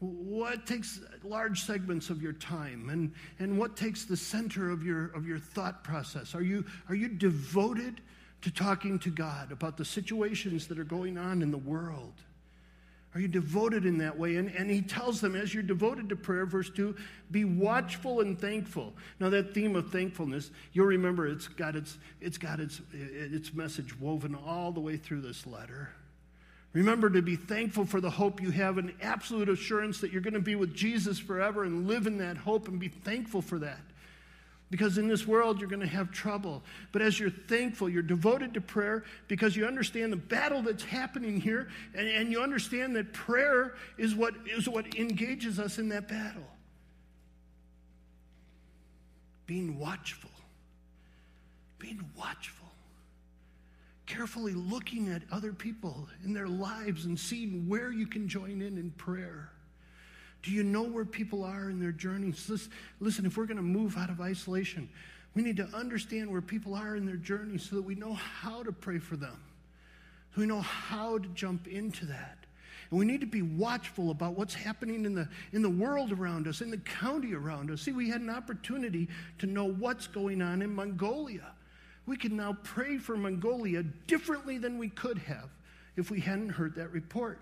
What 0.00 0.66
takes 0.66 1.00
large 1.22 1.62
segments 1.62 2.08
of 2.08 2.22
your 2.22 2.32
time 2.32 2.88
and, 2.88 3.12
and 3.38 3.58
what 3.58 3.76
takes 3.76 4.06
the 4.06 4.16
center 4.16 4.70
of 4.70 4.82
your, 4.82 5.06
of 5.08 5.26
your 5.26 5.38
thought 5.38 5.84
process? 5.84 6.34
Are 6.34 6.42
you, 6.42 6.64
are 6.88 6.94
you 6.94 7.08
devoted 7.08 8.00
to 8.40 8.50
talking 8.50 8.98
to 9.00 9.10
God 9.10 9.52
about 9.52 9.76
the 9.76 9.84
situations 9.84 10.66
that 10.68 10.78
are 10.78 10.84
going 10.84 11.18
on 11.18 11.42
in 11.42 11.50
the 11.50 11.58
world? 11.58 12.14
Are 13.14 13.20
you 13.20 13.28
devoted 13.28 13.84
in 13.84 13.98
that 13.98 14.16
way? 14.16 14.36
And, 14.36 14.50
and 14.54 14.70
he 14.70 14.80
tells 14.80 15.20
them, 15.20 15.34
as 15.34 15.52
you're 15.52 15.64
devoted 15.64 16.08
to 16.10 16.16
prayer, 16.16 16.46
verse 16.46 16.70
2, 16.70 16.94
be 17.30 17.44
watchful 17.44 18.20
and 18.20 18.40
thankful. 18.40 18.94
Now, 19.18 19.28
that 19.30 19.52
theme 19.52 19.74
of 19.74 19.90
thankfulness, 19.90 20.50
you'll 20.72 20.86
remember 20.86 21.26
it's 21.26 21.48
got 21.48 21.74
its, 21.74 21.98
it's 22.20 22.38
got 22.38 22.60
its, 22.60 22.80
its 22.92 23.52
message 23.52 23.98
woven 23.98 24.34
all 24.34 24.70
the 24.70 24.80
way 24.80 24.96
through 24.96 25.22
this 25.22 25.44
letter. 25.46 25.90
Remember 26.72 27.10
to 27.10 27.20
be 27.20 27.34
thankful 27.34 27.84
for 27.84 28.00
the 28.00 28.10
hope 28.10 28.40
you 28.40 28.50
have 28.50 28.78
and 28.78 28.92
absolute 29.02 29.48
assurance 29.48 30.00
that 30.00 30.12
you're 30.12 30.22
going 30.22 30.34
to 30.34 30.40
be 30.40 30.54
with 30.54 30.74
Jesus 30.74 31.18
forever 31.18 31.64
and 31.64 31.88
live 31.88 32.06
in 32.06 32.18
that 32.18 32.36
hope 32.36 32.68
and 32.68 32.78
be 32.78 32.88
thankful 32.88 33.42
for 33.42 33.58
that. 33.58 33.80
Because 34.70 34.98
in 34.98 35.08
this 35.08 35.26
world, 35.26 35.58
you're 35.58 35.68
going 35.68 35.80
to 35.80 35.86
have 35.86 36.12
trouble. 36.12 36.62
But 36.92 37.02
as 37.02 37.18
you're 37.18 37.28
thankful, 37.28 37.88
you're 37.88 38.04
devoted 38.04 38.54
to 38.54 38.60
prayer 38.60 39.02
because 39.26 39.56
you 39.56 39.66
understand 39.66 40.12
the 40.12 40.16
battle 40.16 40.62
that's 40.62 40.84
happening 40.84 41.40
here, 41.40 41.70
and, 41.92 42.06
and 42.06 42.30
you 42.30 42.40
understand 42.40 42.94
that 42.94 43.12
prayer 43.12 43.74
is 43.98 44.14
what, 44.14 44.34
is 44.46 44.68
what 44.68 44.94
engages 44.94 45.58
us 45.58 45.80
in 45.80 45.88
that 45.88 46.06
battle. 46.06 46.46
Being 49.46 49.76
watchful. 49.76 50.30
Being 51.80 52.08
watchful 52.16 52.59
carefully 54.10 54.54
looking 54.54 55.08
at 55.08 55.22
other 55.30 55.52
people 55.52 56.08
in 56.24 56.32
their 56.32 56.48
lives 56.48 57.04
and 57.04 57.18
seeing 57.18 57.68
where 57.68 57.92
you 57.92 58.06
can 58.06 58.28
join 58.28 58.60
in 58.60 58.76
in 58.76 58.90
prayer. 58.92 59.50
Do 60.42 60.50
you 60.50 60.64
know 60.64 60.82
where 60.82 61.04
people 61.04 61.44
are 61.44 61.70
in 61.70 61.78
their 61.78 61.92
journeys? 61.92 62.50
Listen, 62.98 63.24
if 63.24 63.36
we're 63.36 63.46
going 63.46 63.56
to 63.56 63.62
move 63.62 63.96
out 63.96 64.10
of 64.10 64.20
isolation, 64.20 64.88
we 65.34 65.42
need 65.42 65.56
to 65.58 65.68
understand 65.74 66.30
where 66.30 66.40
people 66.40 66.74
are 66.74 66.96
in 66.96 67.06
their 67.06 67.16
journey 67.16 67.58
so 67.58 67.76
that 67.76 67.82
we 67.82 67.94
know 67.94 68.14
how 68.14 68.62
to 68.64 68.72
pray 68.72 68.98
for 68.98 69.16
them. 69.16 69.40
So 70.34 70.40
we 70.40 70.46
know 70.46 70.60
how 70.60 71.18
to 71.18 71.28
jump 71.28 71.68
into 71.68 72.06
that. 72.06 72.38
And 72.90 72.98
we 72.98 73.06
need 73.06 73.20
to 73.20 73.26
be 73.26 73.42
watchful 73.42 74.10
about 74.10 74.36
what's 74.36 74.54
happening 74.54 75.04
in 75.04 75.14
the, 75.14 75.28
in 75.52 75.62
the 75.62 75.70
world 75.70 76.10
around 76.10 76.48
us, 76.48 76.62
in 76.62 76.70
the 76.70 76.78
county 76.78 77.34
around 77.34 77.70
us. 77.70 77.82
See, 77.82 77.92
we 77.92 78.08
had 78.08 78.22
an 78.22 78.30
opportunity 78.30 79.08
to 79.38 79.46
know 79.46 79.70
what's 79.70 80.08
going 80.08 80.42
on 80.42 80.62
in 80.62 80.74
Mongolia. 80.74 81.52
We 82.10 82.16
can 82.16 82.36
now 82.36 82.56
pray 82.64 82.98
for 82.98 83.16
Mongolia 83.16 83.84
differently 84.08 84.58
than 84.58 84.78
we 84.78 84.88
could 84.88 85.16
have 85.18 85.48
if 85.94 86.10
we 86.10 86.18
hadn't 86.18 86.48
heard 86.48 86.74
that 86.74 86.90
report. 86.90 87.38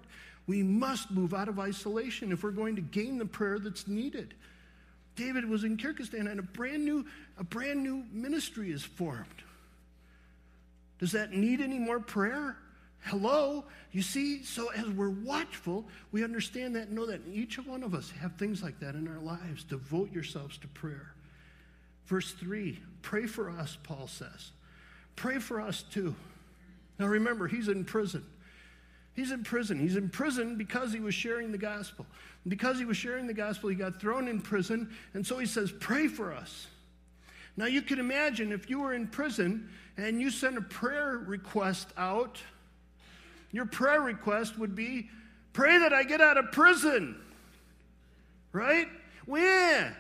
We 0.47 0.63
must 0.63 1.11
move 1.11 1.33
out 1.33 1.49
of 1.49 1.59
isolation 1.59 2.33
if 2.33 2.43
we're 2.43 2.51
going 2.51 2.77
to 2.77 2.83
gain 2.83 3.17
the 3.17 3.25
prayer 3.25 3.59
that's 3.59 3.89
needed. 3.89 4.35
David 5.17 5.49
was 5.49 5.65
in 5.65 5.79
Kyrgyzstan 5.79 6.31
and 6.31 6.39
a 6.39 6.43
brand 6.43 6.85
new, 6.85 7.07
a 7.39 7.45
brand 7.45 7.83
new 7.83 8.05
ministry 8.13 8.71
is 8.71 8.83
formed. 8.83 9.25
Does 10.99 11.13
that 11.13 11.33
need 11.33 11.63
any 11.63 11.79
more 11.79 11.99
prayer? 11.99 12.55
Hello? 13.05 13.65
You 13.93 14.03
see, 14.03 14.43
so 14.43 14.69
as 14.73 14.87
we're 14.87 15.09
watchful, 15.09 15.87
we 16.13 16.23
understand 16.25 16.77
that 16.77 16.89
and 16.89 16.97
know 16.97 17.07
that 17.07 17.23
each 17.33 17.57
one 17.57 17.83
of 17.83 17.95
us 17.95 18.11
have 18.21 18.35
things 18.35 18.63
like 18.63 18.79
that 18.81 18.97
in 18.97 19.09
our 19.09 19.21
lives. 19.21 19.65
Devote 19.65 20.13
yourselves 20.13 20.59
to 20.59 20.69
prayer. 20.69 21.15
Verse 22.05 22.33
3 22.33 22.79
Pray 23.01 23.25
for 23.25 23.49
us, 23.49 23.79
Paul 23.83 24.09
says. 24.09 24.51
Pray 25.19 25.41
for 25.41 25.61
us 25.61 25.83
too. 25.83 26.15
Now 27.01 27.07
remember, 27.07 27.49
he's 27.49 27.67
in 27.67 27.85
prison. 27.85 28.25
He's 29.15 29.33
in 29.33 29.43
prison. 29.43 29.81
He's 29.81 29.97
in 29.97 30.11
prison 30.11 30.57
because 30.57 30.93
he 30.93 31.01
was 31.01 31.13
sharing 31.13 31.51
the 31.51 31.59
gospel. 31.59 32.07
And 32.45 32.51
because 32.51 32.79
he 32.79 32.85
was 32.85 32.97
sharing 32.97 33.27
the 33.27 33.35
gospel, 33.35 33.69
he 33.69 33.75
got 33.75 34.01
thrown 34.01 34.29
in 34.29 34.41
prison. 34.41 34.95
And 35.15 35.27
so 35.27 35.37
he 35.39 35.47
says, 35.47 35.73
Pray 35.81 36.07
for 36.07 36.33
us. 36.33 36.69
Now 37.57 37.67
you 37.67 37.83
can 37.83 37.99
imagine 37.99 38.53
if 38.53 38.71
you 38.71 38.79
were 38.79 38.95
in 38.95 39.09
prison 39.09 39.69
and 39.97 40.21
you 40.21 40.31
sent 40.31 40.57
a 40.57 40.61
prayer 40.61 41.21
request 41.27 41.89
out, 41.97 42.39
your 43.51 43.67
prayer 43.67 44.01
request 44.01 44.57
would 44.57 44.77
be, 44.77 45.11
Pray 45.53 45.79
that 45.79 45.93
I 45.93 46.05
get 46.05 46.21
out 46.21 46.39
of 46.39 46.53
prison. 46.53 47.21
Right? 48.53 48.87
When? 49.27 49.97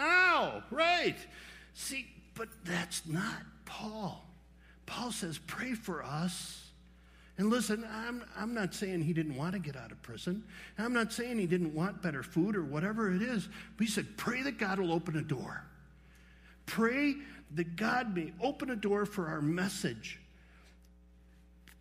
Ow, 0.00 0.64
right. 0.72 1.16
See, 1.74 2.08
but 2.34 2.48
that's 2.64 3.06
not 3.06 3.42
Paul. 3.64 4.24
Paul 4.86 5.12
says, 5.12 5.38
Pray 5.46 5.74
for 5.74 6.02
us. 6.02 6.60
And 7.36 7.50
listen, 7.50 7.84
I'm, 7.90 8.22
I'm 8.36 8.54
not 8.54 8.74
saying 8.74 9.02
he 9.02 9.12
didn't 9.12 9.36
want 9.36 9.54
to 9.54 9.58
get 9.58 9.76
out 9.76 9.90
of 9.90 10.00
prison. 10.02 10.44
I'm 10.78 10.92
not 10.92 11.12
saying 11.12 11.38
he 11.38 11.46
didn't 11.46 11.74
want 11.74 12.00
better 12.00 12.22
food 12.22 12.54
or 12.54 12.62
whatever 12.62 13.12
it 13.12 13.22
is. 13.22 13.48
But 13.76 13.86
he 13.86 13.90
said, 13.90 14.06
Pray 14.16 14.42
that 14.42 14.58
God 14.58 14.78
will 14.78 14.92
open 14.92 15.16
a 15.16 15.22
door. 15.22 15.64
Pray 16.66 17.16
that 17.54 17.76
God 17.76 18.14
may 18.14 18.32
open 18.40 18.70
a 18.70 18.76
door 18.76 19.04
for 19.04 19.26
our 19.26 19.42
message. 19.42 20.20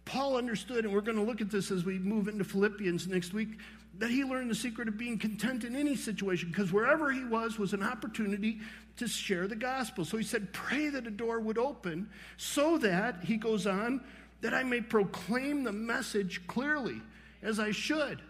Paul 0.05 0.37
understood, 0.37 0.85
and 0.85 0.93
we're 0.93 1.01
going 1.01 1.17
to 1.17 1.23
look 1.23 1.39
at 1.39 1.49
this 1.49 1.71
as 1.71 1.85
we 1.85 1.97
move 1.97 2.27
into 2.27 2.43
Philippians 2.43 3.07
next 3.07 3.33
week, 3.33 3.57
that 3.99 4.09
he 4.09 4.23
learned 4.23 4.49
the 4.49 4.55
secret 4.55 4.87
of 4.87 4.97
being 4.97 5.19
content 5.19 5.63
in 5.63 5.75
any 5.75 5.95
situation 5.95 6.49
because 6.49 6.71
wherever 6.71 7.11
he 7.11 7.23
was 7.23 7.59
was 7.59 7.73
an 7.73 7.83
opportunity 7.83 8.59
to 8.97 9.07
share 9.07 9.47
the 9.47 9.55
gospel. 9.55 10.03
So 10.03 10.17
he 10.17 10.23
said, 10.23 10.51
Pray 10.53 10.89
that 10.89 11.05
a 11.05 11.11
door 11.11 11.39
would 11.39 11.57
open 11.57 12.09
so 12.37 12.77
that, 12.79 13.23
he 13.23 13.37
goes 13.37 13.67
on, 13.67 14.03
that 14.41 14.53
I 14.53 14.63
may 14.63 14.81
proclaim 14.81 15.63
the 15.63 15.71
message 15.71 16.45
clearly 16.47 17.01
as 17.41 17.59
I 17.59 17.71
should. 17.71 18.21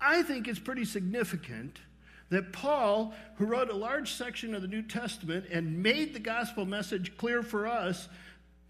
I 0.00 0.22
think 0.22 0.48
it's 0.48 0.58
pretty 0.58 0.84
significant 0.84 1.78
that 2.30 2.52
Paul, 2.52 3.14
who 3.36 3.46
wrote 3.46 3.70
a 3.70 3.76
large 3.76 4.12
section 4.12 4.54
of 4.54 4.62
the 4.62 4.68
New 4.68 4.82
Testament 4.82 5.46
and 5.50 5.82
made 5.82 6.14
the 6.14 6.20
gospel 6.20 6.66
message 6.66 7.16
clear 7.16 7.42
for 7.42 7.66
us, 7.66 8.08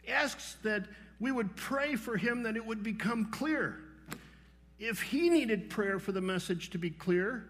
asks 0.07 0.57
that 0.63 0.85
we 1.19 1.33
would 1.33 1.57
pray 1.57 1.97
for 1.97 2.17
him 2.17 2.45
that 2.45 2.57
it 2.57 2.65
would 2.65 2.83
become 2.83 3.27
clear. 3.33 3.81
If 4.79 5.03
he 5.03 5.29
needed 5.29 5.71
prayer 5.71 5.99
for 5.99 6.13
the 6.13 6.21
message 6.21 6.71
to 6.71 6.79
be 6.79 6.91
clear, 6.91 7.49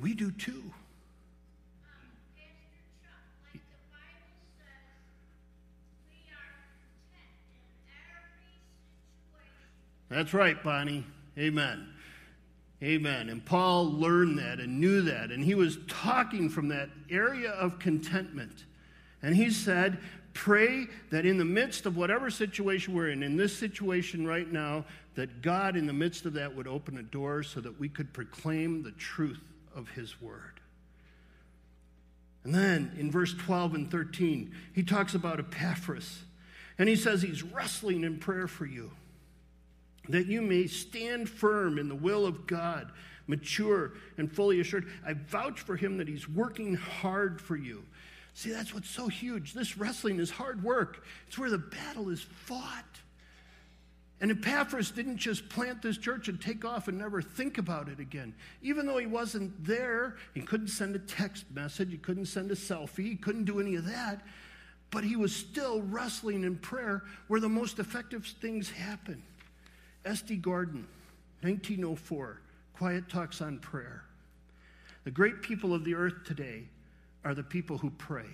we 0.00 0.14
do 0.14 0.30
too. 0.30 0.62
That's 10.10 10.34
right, 10.34 10.62
Bonnie. 10.62 11.04
Amen. 11.38 11.88
Amen. 12.82 13.30
And 13.30 13.44
Paul 13.44 13.90
learned 13.90 14.38
that 14.38 14.60
and 14.60 14.78
knew 14.78 15.02
that. 15.02 15.30
And 15.30 15.42
he 15.42 15.54
was 15.54 15.78
talking 15.88 16.48
from 16.48 16.68
that 16.68 16.90
area 17.10 17.50
of 17.52 17.78
contentment. 17.78 18.64
And 19.22 19.34
he 19.34 19.50
said, 19.50 19.98
Pray 20.34 20.86
that 21.10 21.24
in 21.24 21.38
the 21.38 21.44
midst 21.44 21.86
of 21.86 21.96
whatever 21.96 22.28
situation 22.28 22.92
we're 22.92 23.10
in, 23.10 23.22
in 23.22 23.36
this 23.36 23.56
situation 23.56 24.26
right 24.26 24.50
now, 24.50 24.84
that 25.14 25.42
God, 25.42 25.76
in 25.76 25.86
the 25.86 25.92
midst 25.92 26.26
of 26.26 26.34
that, 26.34 26.54
would 26.54 26.66
open 26.66 26.98
a 26.98 27.02
door 27.02 27.42
so 27.42 27.60
that 27.60 27.78
we 27.80 27.88
could 27.88 28.12
proclaim 28.12 28.82
the 28.82 28.90
truth 28.92 29.40
of 29.74 29.88
his 29.90 30.20
word. 30.20 30.60
And 32.42 32.54
then 32.54 32.92
in 32.98 33.10
verse 33.10 33.32
12 33.32 33.74
and 33.74 33.90
13, 33.90 34.52
he 34.74 34.82
talks 34.82 35.14
about 35.14 35.38
Epaphras. 35.38 36.24
And 36.78 36.88
he 36.88 36.96
says 36.96 37.22
he's 37.22 37.42
wrestling 37.42 38.04
in 38.04 38.18
prayer 38.18 38.48
for 38.48 38.66
you 38.66 38.90
that 40.08 40.26
you 40.26 40.42
may 40.42 40.66
stand 40.66 41.28
firm 41.28 41.78
in 41.78 41.88
the 41.88 41.94
will 41.94 42.26
of 42.26 42.46
God, 42.46 42.90
mature 43.26 43.92
and 44.18 44.30
fully 44.30 44.60
assured. 44.60 44.86
I 45.06 45.14
vouch 45.14 45.60
for 45.60 45.76
him 45.76 45.96
that 45.96 46.08
he's 46.08 46.28
working 46.28 46.74
hard 46.74 47.40
for 47.40 47.56
you. 47.56 47.84
See, 48.34 48.50
that's 48.50 48.74
what's 48.74 48.90
so 48.90 49.06
huge. 49.06 49.52
This 49.52 49.78
wrestling 49.78 50.18
is 50.18 50.30
hard 50.30 50.62
work, 50.62 51.04
it's 51.26 51.38
where 51.38 51.50
the 51.50 51.58
battle 51.58 52.10
is 52.10 52.20
fought. 52.20 52.84
And 54.20 54.30
Epaphras 54.30 54.90
didn't 54.90 55.18
just 55.18 55.48
plant 55.48 55.82
this 55.82 55.98
church 55.98 56.28
and 56.28 56.40
take 56.40 56.64
off 56.64 56.88
and 56.88 56.96
never 56.96 57.20
think 57.20 57.58
about 57.58 57.88
it 57.88 57.98
again. 57.98 58.32
Even 58.62 58.86
though 58.86 58.96
he 58.96 59.06
wasn't 59.06 59.64
there, 59.64 60.16
he 60.32 60.40
couldn't 60.40 60.68
send 60.68 60.96
a 60.96 61.00
text 61.00 61.44
message, 61.52 61.90
he 61.90 61.98
couldn't 61.98 62.26
send 62.26 62.50
a 62.50 62.54
selfie, 62.54 63.04
he 63.04 63.16
couldn't 63.16 63.44
do 63.44 63.60
any 63.60 63.74
of 63.74 63.84
that. 63.86 64.22
But 64.90 65.04
he 65.04 65.16
was 65.16 65.34
still 65.34 65.82
wrestling 65.82 66.44
in 66.44 66.56
prayer 66.56 67.02
where 67.26 67.40
the 67.40 67.48
most 67.48 67.78
effective 67.78 68.24
things 68.40 68.70
happen. 68.70 69.22
S.D. 70.04 70.36
Gordon, 70.36 70.86
1904, 71.42 72.40
Quiet 72.76 73.08
Talks 73.08 73.40
on 73.40 73.58
Prayer. 73.58 74.04
The 75.02 75.10
great 75.10 75.42
people 75.42 75.74
of 75.74 75.84
the 75.84 75.94
earth 75.94 76.24
today 76.24 76.64
are 77.24 77.34
the 77.34 77.42
people 77.42 77.78
who 77.78 77.90
pray. 77.90 78.26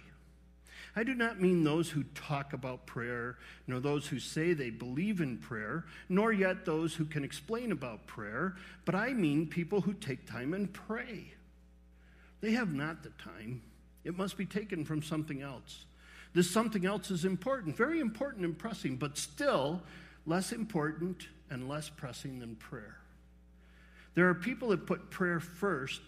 I 0.97 1.05
do 1.05 1.15
not 1.15 1.41
mean 1.41 1.63
those 1.63 1.89
who 1.89 2.03
talk 2.15 2.53
about 2.53 2.87
prayer, 2.87 3.39
nor 3.67 3.79
those 3.79 4.07
who 4.07 4.19
say 4.19 4.53
they 4.53 4.71
believe 4.71 5.21
in 5.21 5.39
prayer, 5.39 5.85
nor 6.09 6.33
yet 6.33 6.65
those 6.65 6.95
who 6.95 7.05
can 7.05 7.23
explain 7.23 7.71
about 7.71 8.07
prayer, 8.07 8.57
but 8.85 8.95
I 8.95 9.13
mean 9.13 9.47
people 9.47 9.81
who 9.81 9.93
take 9.93 10.27
time 10.27 10.53
and 10.53 10.73
pray. 10.73 11.33
They 12.41 12.53
have 12.53 12.75
not 12.75 13.03
the 13.03 13.11
time, 13.11 13.63
it 14.03 14.17
must 14.17 14.37
be 14.37 14.47
taken 14.47 14.85
from 14.85 15.03
something 15.03 15.43
else. 15.43 15.85
This 16.33 16.51
something 16.51 16.87
else 16.87 17.11
is 17.11 17.25
important, 17.25 17.77
very 17.77 18.01
important 18.01 18.45
and 18.45 18.59
pressing, 18.59 18.97
but 18.97 19.19
still 19.19 19.83
less 20.27 20.53
important 20.53 21.29
and 21.51 21.69
less 21.69 21.89
pressing 21.89 22.39
than 22.39 22.57
prayer. 22.57 22.97
There 24.15 24.29
are 24.29 24.35
people 24.35 24.69
that 24.69 24.87
put 24.87 25.11
prayer 25.11 25.41
first 25.41 26.01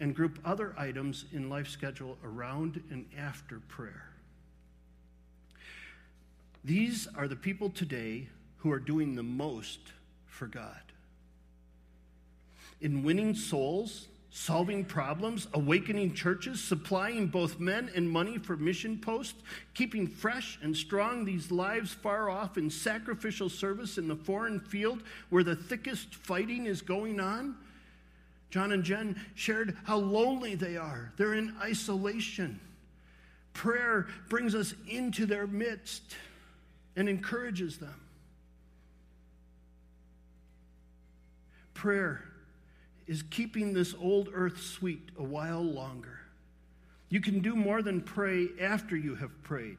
and 0.00 0.14
group 0.14 0.38
other 0.44 0.74
items 0.78 1.24
in 1.32 1.48
life 1.48 1.68
schedule 1.68 2.18
around 2.24 2.82
and 2.90 3.06
after 3.18 3.60
prayer. 3.68 4.08
These 6.64 7.06
are 7.14 7.28
the 7.28 7.36
people 7.36 7.70
today 7.70 8.28
who 8.58 8.72
are 8.72 8.80
doing 8.80 9.14
the 9.14 9.22
most 9.22 9.78
for 10.26 10.46
God. 10.46 10.80
In 12.80 13.02
winning 13.02 13.34
souls, 13.34 14.08
solving 14.36 14.84
problems, 14.84 15.48
awakening 15.54 16.12
churches, 16.12 16.62
supplying 16.62 17.26
both 17.26 17.58
men 17.58 17.90
and 17.94 18.10
money 18.10 18.36
for 18.36 18.54
mission 18.56 18.98
posts, 18.98 19.40
keeping 19.72 20.06
fresh 20.06 20.58
and 20.62 20.76
strong 20.76 21.24
these 21.24 21.50
lives 21.50 21.94
far 21.94 22.28
off 22.28 22.58
in 22.58 22.68
sacrificial 22.68 23.48
service 23.48 23.96
in 23.96 24.08
the 24.08 24.16
foreign 24.16 24.60
field 24.60 25.02
where 25.30 25.42
the 25.42 25.56
thickest 25.56 26.14
fighting 26.14 26.66
is 26.66 26.82
going 26.82 27.18
on. 27.18 27.56
John 28.50 28.72
and 28.72 28.84
Jen 28.84 29.20
shared 29.34 29.76
how 29.84 29.98
lonely 29.98 30.54
they 30.54 30.76
are. 30.76 31.12
They're 31.16 31.34
in 31.34 31.54
isolation. 31.60 32.60
Prayer 33.52 34.06
brings 34.28 34.54
us 34.54 34.74
into 34.88 35.26
their 35.26 35.46
midst 35.46 36.16
and 36.94 37.08
encourages 37.08 37.78
them. 37.78 38.00
Prayer 41.74 42.22
is 43.06 43.22
keeping 43.22 43.72
this 43.72 43.94
old 44.00 44.28
earth 44.32 44.60
sweet 44.60 45.10
a 45.18 45.22
while 45.22 45.62
longer. 45.62 46.20
You 47.08 47.20
can 47.20 47.40
do 47.40 47.54
more 47.54 47.82
than 47.82 48.00
pray 48.00 48.48
after 48.60 48.96
you 48.96 49.14
have 49.16 49.42
prayed, 49.42 49.78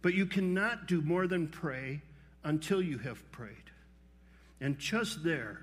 but 0.00 0.14
you 0.14 0.26
cannot 0.26 0.86
do 0.86 1.00
more 1.00 1.26
than 1.26 1.48
pray 1.48 2.02
until 2.44 2.80
you 2.80 2.98
have 2.98 3.30
prayed. 3.32 3.56
And 4.60 4.78
just 4.78 5.24
there 5.24 5.62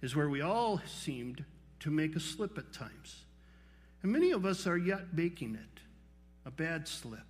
is 0.00 0.16
where 0.16 0.28
we 0.28 0.40
all 0.40 0.80
seemed 0.86 1.44
to 1.82 1.90
make 1.90 2.14
a 2.14 2.20
slip 2.20 2.58
at 2.58 2.72
times. 2.72 3.24
And 4.02 4.12
many 4.12 4.30
of 4.30 4.46
us 4.46 4.68
are 4.68 4.78
yet 4.78 5.14
making 5.14 5.56
it 5.56 5.80
a 6.46 6.50
bad 6.50 6.86
slip. 6.86 7.20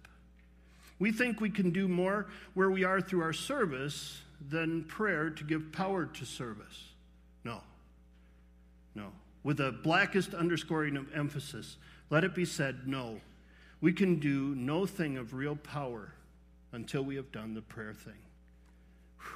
We 0.98 1.10
think 1.10 1.40
we 1.40 1.48
can 1.48 1.70
do 1.70 1.88
more 1.88 2.26
where 2.54 2.70
we 2.70 2.84
are 2.84 3.00
through 3.00 3.22
our 3.22 3.32
service 3.32 4.20
than 4.50 4.84
prayer 4.84 5.30
to 5.30 5.44
give 5.44 5.72
power 5.72 6.04
to 6.04 6.26
service. 6.26 6.90
No. 7.44 7.62
No. 8.94 9.08
With 9.42 9.56
the 9.56 9.72
blackest 9.72 10.34
underscoring 10.34 10.96
of 10.96 11.12
emphasis, 11.14 11.76
let 12.10 12.22
it 12.22 12.34
be 12.34 12.44
said 12.44 12.86
no. 12.86 13.20
We 13.80 13.92
can 13.92 14.20
do 14.20 14.54
no 14.54 14.84
thing 14.84 15.16
of 15.16 15.32
real 15.32 15.56
power 15.56 16.12
until 16.72 17.02
we 17.02 17.16
have 17.16 17.32
done 17.32 17.54
the 17.54 17.62
prayer 17.62 17.94
thing. 17.94 18.20
Whew. 19.18 19.32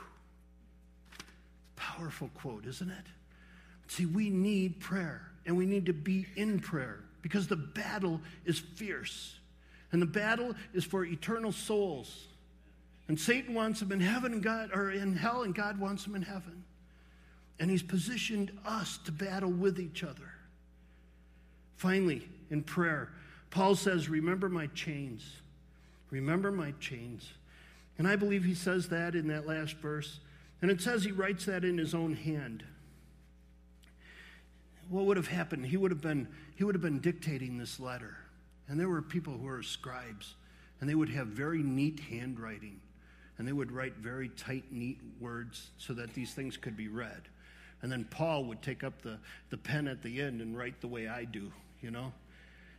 Powerful 1.74 2.30
quote, 2.34 2.66
isn't 2.66 2.90
it? 2.90 3.06
See, 3.88 4.06
we 4.06 4.30
need 4.30 4.80
prayer 4.80 5.22
and 5.44 5.56
we 5.56 5.66
need 5.66 5.86
to 5.86 5.92
be 5.92 6.26
in 6.36 6.60
prayer 6.60 7.00
because 7.22 7.46
the 7.46 7.56
battle 7.56 8.20
is 8.44 8.58
fierce. 8.58 9.38
And 9.92 10.02
the 10.02 10.06
battle 10.06 10.54
is 10.74 10.84
for 10.84 11.04
eternal 11.04 11.52
souls. 11.52 12.26
And 13.08 13.18
Satan 13.18 13.54
wants 13.54 13.80
them 13.80 13.92
in 13.92 14.00
heaven 14.00 14.32
and 14.32 14.42
God 14.42 14.70
or 14.74 14.90
in 14.90 15.14
hell 15.16 15.42
and 15.42 15.54
God 15.54 15.78
wants 15.78 16.04
them 16.04 16.16
in 16.16 16.22
heaven. 16.22 16.64
And 17.58 17.70
he's 17.70 17.82
positioned 17.82 18.50
us 18.66 18.98
to 19.04 19.12
battle 19.12 19.50
with 19.50 19.78
each 19.78 20.02
other. 20.02 20.30
Finally, 21.76 22.28
in 22.50 22.62
prayer, 22.62 23.10
Paul 23.50 23.74
says, 23.74 24.08
Remember 24.08 24.48
my 24.48 24.66
chains. 24.68 25.24
Remember 26.10 26.50
my 26.50 26.72
chains. 26.80 27.32
And 27.98 28.06
I 28.06 28.16
believe 28.16 28.44
he 28.44 28.54
says 28.54 28.88
that 28.88 29.14
in 29.14 29.28
that 29.28 29.46
last 29.46 29.76
verse. 29.76 30.20
And 30.60 30.70
it 30.70 30.80
says 30.80 31.04
he 31.04 31.12
writes 31.12 31.46
that 31.46 31.64
in 31.64 31.78
his 31.78 31.94
own 31.94 32.14
hand. 32.14 32.64
What 34.88 35.06
would 35.06 35.16
have 35.16 35.28
happened? 35.28 35.66
He 35.66 35.76
would 35.76 35.90
have 35.90 36.00
been, 36.00 36.28
he 36.54 36.64
would 36.64 36.74
have 36.74 36.82
been 36.82 37.00
dictating 37.00 37.58
this 37.58 37.80
letter. 37.80 38.16
And 38.68 38.78
there 38.78 38.88
were 38.88 39.02
people 39.02 39.34
who 39.34 39.46
were 39.46 39.62
scribes, 39.62 40.34
and 40.80 40.88
they 40.88 40.94
would 40.94 41.08
have 41.10 41.28
very 41.28 41.62
neat 41.62 42.00
handwriting. 42.10 42.80
And 43.38 43.46
they 43.46 43.52
would 43.52 43.70
write 43.70 43.96
very 43.96 44.30
tight, 44.30 44.64
neat 44.70 44.98
words 45.20 45.70
so 45.76 45.92
that 45.94 46.14
these 46.14 46.32
things 46.32 46.56
could 46.56 46.76
be 46.76 46.88
read. 46.88 47.28
And 47.82 47.92
then 47.92 48.06
Paul 48.10 48.44
would 48.44 48.62
take 48.62 48.82
up 48.82 49.02
the, 49.02 49.18
the 49.50 49.58
pen 49.58 49.86
at 49.88 50.02
the 50.02 50.22
end 50.22 50.40
and 50.40 50.56
write 50.56 50.80
the 50.80 50.88
way 50.88 51.06
I 51.06 51.24
do, 51.24 51.52
you 51.82 51.90
know? 51.90 52.12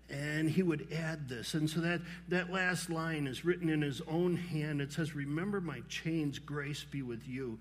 And 0.10 0.50
he 0.50 0.63
would 0.63 0.91
add 0.91 1.30
this. 1.30 1.54
And 1.54 1.70
so 1.70 1.82
that, 1.82 2.02
that 2.30 2.52
last 2.52 2.89
line 2.89 3.28
is 3.28 3.46
written 3.46 3.70
in 3.70 3.82
his 3.82 4.02
own 4.08 4.36
hand. 4.36 4.82
It 4.82 4.91
says, 4.91 5.13
Remember 5.13 5.62
my 5.62 5.82
chains, 5.89 6.39
grace 6.39 6.84
be 6.89 7.02
with 7.02 7.28
you. 7.28 7.60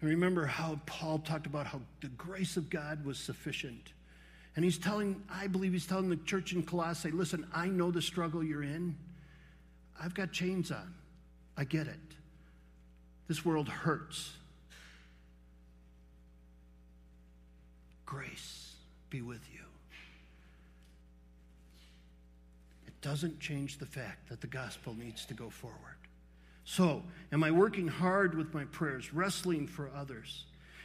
And 0.00 0.10
remember 0.10 0.44
how 0.44 0.78
Paul 0.86 1.18
talked 1.18 1.46
about 1.46 1.66
how 1.66 1.80
the 2.00 2.08
grace 2.08 2.56
of 2.56 2.68
God 2.68 3.04
was 3.04 3.18
sufficient. 3.18 3.92
And 4.54 4.64
he's 4.64 4.78
telling, 4.78 5.22
I 5.30 5.46
believe 5.46 5.72
he's 5.72 5.86
telling 5.86 6.08
the 6.08 6.16
church 6.16 6.52
in 6.52 6.62
Colossae, 6.62 7.10
listen, 7.10 7.46
I 7.54 7.66
know 7.68 7.90
the 7.90 8.02
struggle 8.02 8.42
you're 8.42 8.62
in. 8.62 8.96
I've 10.00 10.14
got 10.14 10.32
chains 10.32 10.70
on. 10.70 10.94
I 11.56 11.64
get 11.64 11.86
it. 11.86 11.94
This 13.28 13.44
world 13.44 13.68
hurts. 13.68 14.32
Grace 18.04 18.74
be 19.10 19.20
with 19.20 19.42
you. 19.52 19.60
It 22.86 23.00
doesn't 23.00 23.40
change 23.40 23.78
the 23.78 23.86
fact 23.86 24.28
that 24.28 24.40
the 24.40 24.46
gospel 24.46 24.94
needs 24.94 25.24
to 25.26 25.34
go 25.34 25.50
forward. 25.50 25.96
So, 26.66 27.02
am 27.32 27.42
I 27.42 27.50
working 27.50 27.88
hard 27.88 28.36
with 28.36 28.52
my 28.52 28.64
prayers, 28.66 29.14
wrestling 29.14 29.66
for 29.66 29.90
others? 29.96 30.44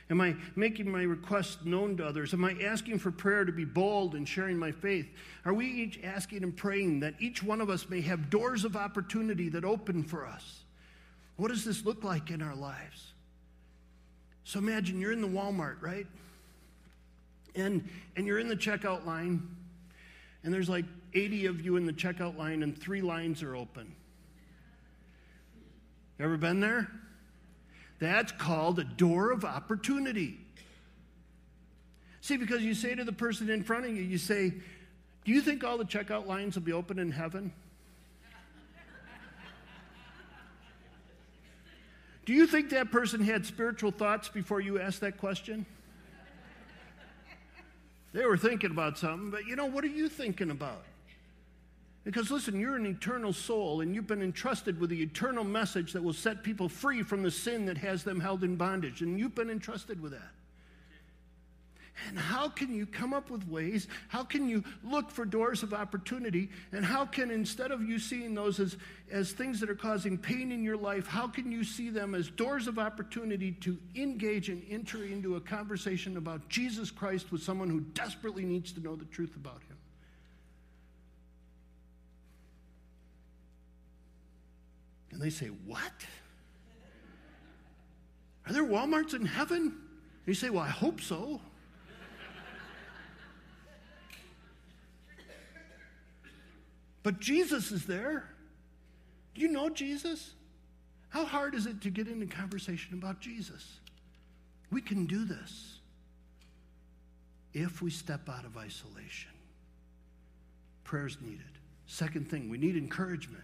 Am 0.10 0.22
I 0.22 0.36
making 0.56 0.90
my 0.90 1.04
requests 1.04 1.66
known 1.66 1.98
to 1.98 2.06
others? 2.06 2.34
Am 2.34 2.46
I 2.46 2.56
asking 2.64 3.00
for 3.00 3.12
prayer 3.12 3.44
to 3.44 3.52
be 3.52 3.66
bold 3.66 4.16
and 4.16 4.26
sharing 4.28 4.58
my 4.58 4.72
faith? 4.72 5.08
Are 5.46 5.54
we 5.54 5.66
each 5.66 6.00
asking 6.04 6.44
and 6.44 6.56
praying 6.56 7.02
that 7.02 7.16
each 7.20 7.44
one 7.44 7.60
of 7.60 7.70
us 7.70 7.90
may 7.90 8.00
have 8.02 8.30
doors 8.30 8.64
of 8.64 8.78
opportunity 8.78 9.50
that 9.50 9.66
open 9.66 10.04
for 10.04 10.26
us? 10.26 10.64
What 11.36 11.50
does 11.50 11.66
this 11.66 11.86
look 11.86 12.04
like 12.04 12.30
in 12.30 12.42
our 12.42 12.56
lives? 12.56 13.14
So 14.46 14.60
imagine 14.60 15.02
you're 15.02 15.12
in 15.12 15.22
the 15.22 15.28
Walmart, 15.28 15.82
right? 15.82 16.08
and 17.56 17.88
and 18.16 18.26
you're 18.26 18.40
in 18.40 18.48
the 18.48 18.56
checkout 18.56 19.06
line 19.06 19.56
and 20.44 20.54
there's 20.54 20.70
like 20.70 20.86
80 21.14 21.48
of 21.48 21.62
you 21.62 21.76
in 21.76 21.86
the 21.86 21.94
checkout 21.94 22.38
line 22.38 22.64
and 22.64 22.78
three 22.78 23.02
lines 23.02 23.44
are 23.44 23.56
open 23.56 23.94
ever 26.22 26.38
been 26.38 26.60
there? 26.60 26.90
That's 28.00 28.32
called 28.32 28.80
a 28.80 28.84
door 28.84 29.32
of 29.32 29.44
opportunity. 29.44 30.40
See 32.22 32.38
because 32.38 32.62
you 32.62 32.74
say 32.74 32.96
to 32.96 33.04
the 33.04 33.12
person 33.12 33.50
in 33.50 33.64
front 33.64 33.86
of 33.86 33.92
you 33.92 34.04
you 34.04 34.18
say 34.18 34.54
do 35.24 35.32
you 35.32 35.42
think 35.42 35.64
all 35.64 35.78
the 35.78 35.86
checkout 35.86 36.26
lines 36.26 36.56
will 36.56 36.64
be 36.64 36.74
open 36.74 36.98
in 36.98 37.12
heaven? 37.12 37.54
Do 42.26 42.34
you 42.34 42.48
think 42.48 42.72
that 42.72 42.92
person 42.92 43.22
had 43.22 43.46
spiritual 43.46 43.92
thoughts 43.92 44.30
before 44.30 44.62
you 44.62 44.80
asked 44.80 45.02
that 45.02 45.20
question? 45.20 45.68
They 48.14 48.26
were 48.26 48.38
thinking 48.38 48.72
about 48.72 48.98
something, 48.98 49.30
but 49.30 49.46
you 49.46 49.56
know, 49.56 49.68
what 49.68 49.84
are 49.84 49.88
you 49.88 50.10
thinking 50.10 50.50
about? 50.50 50.84
Because 52.04 52.32
listen, 52.32 52.60
you're 52.60 52.76
an 52.76 52.88
eternal 52.88 53.32
soul 53.32 53.82
and 53.82 53.94
you've 53.94 54.08
been 54.08 54.24
entrusted 54.24 54.80
with 54.80 54.90
the 54.90 55.02
eternal 55.02 55.44
message 55.44 55.94
that 55.94 56.04
will 56.04 56.14
set 56.14 56.44
people 56.44 56.68
free 56.68 57.04
from 57.04 57.22
the 57.22 57.30
sin 57.30 57.66
that 57.68 57.78
has 57.78 58.04
them 58.04 58.20
held 58.20 58.44
in 58.44 58.56
bondage. 58.56 59.02
And 59.02 59.20
you've 59.20 59.36
been 59.36 59.52
entrusted 59.52 60.02
with 60.02 60.14
that. 60.14 60.32
And 62.08 62.18
how 62.18 62.50
can 62.50 62.74
you 62.74 62.86
come 62.86 63.14
up 63.14 63.30
with 63.30 63.48
ways? 63.48 63.88
How 64.08 64.24
can 64.24 64.50
you 64.50 64.64
look 64.84 65.12
for 65.12 65.26
doors 65.26 65.62
of 65.62 65.74
opportunity? 65.74 66.50
And 66.72 66.84
how 66.84 67.06
can, 67.06 67.30
instead 67.30 67.70
of 67.70 67.84
you 67.84 68.00
seeing 68.00 68.34
those 68.34 68.60
as, 68.60 68.78
as 69.12 69.34
things 69.34 69.60
that 69.60 69.70
are 69.70 69.76
causing 69.76 70.18
pain 70.18 70.52
in 70.52 70.64
your 70.64 70.78
life, 70.78 71.06
how 71.06 71.28
can 71.28 71.52
you 71.52 71.64
see 71.64 71.90
them 71.90 72.16
as 72.16 72.30
doors 72.30 72.68
of 72.68 72.80
opportunity 72.80 73.52
to 73.62 73.78
engage 73.96 74.50
and 74.50 74.64
enter 74.70 75.04
into 75.04 75.36
a 75.36 75.42
conversation 75.42 76.18
about 76.18 76.48
Jesus 76.50 76.90
Christ 76.90 77.32
with 77.32 77.44
someone 77.44 77.70
who 77.70 77.82
desperately 77.82 78.46
needs 78.46 78.72
to 78.74 78.80
know 78.80 78.96
the 78.96 79.06
truth 79.06 79.36
about 79.36 79.62
him? 79.70 79.71
And 85.12 85.22
they 85.22 85.30
say, 85.30 85.48
What? 85.48 85.92
Are 88.48 88.54
there 88.54 88.64
Walmarts 88.64 89.14
in 89.14 89.26
heaven? 89.26 89.62
And 89.62 89.74
you 90.26 90.34
say, 90.34 90.50
Well, 90.50 90.64
I 90.64 90.70
hope 90.70 91.02
so. 91.02 91.42
But 97.04 97.20
Jesus 97.20 97.72
is 97.72 97.86
there. 97.86 98.30
Do 99.34 99.42
you 99.42 99.48
know 99.48 99.70
Jesus? 99.70 100.34
How 101.10 101.26
hard 101.26 101.56
is 101.56 101.66
it 101.66 101.82
to 101.82 101.90
get 101.90 102.08
into 102.08 102.28
conversation 102.28 102.94
about 102.94 103.20
Jesus? 103.20 103.80
We 104.72 104.82
can 104.82 105.06
do 105.06 105.26
this 105.26 105.80
if 107.54 107.82
we 107.82 107.90
step 107.90 108.30
out 108.30 108.46
of 108.46 108.56
isolation. 108.56 109.32
Prayer's 110.84 111.18
needed. 111.22 111.42
Second 111.86 112.30
thing, 112.30 112.50
we 112.50 112.58
need 112.58 112.78
encouragement. 112.78 113.44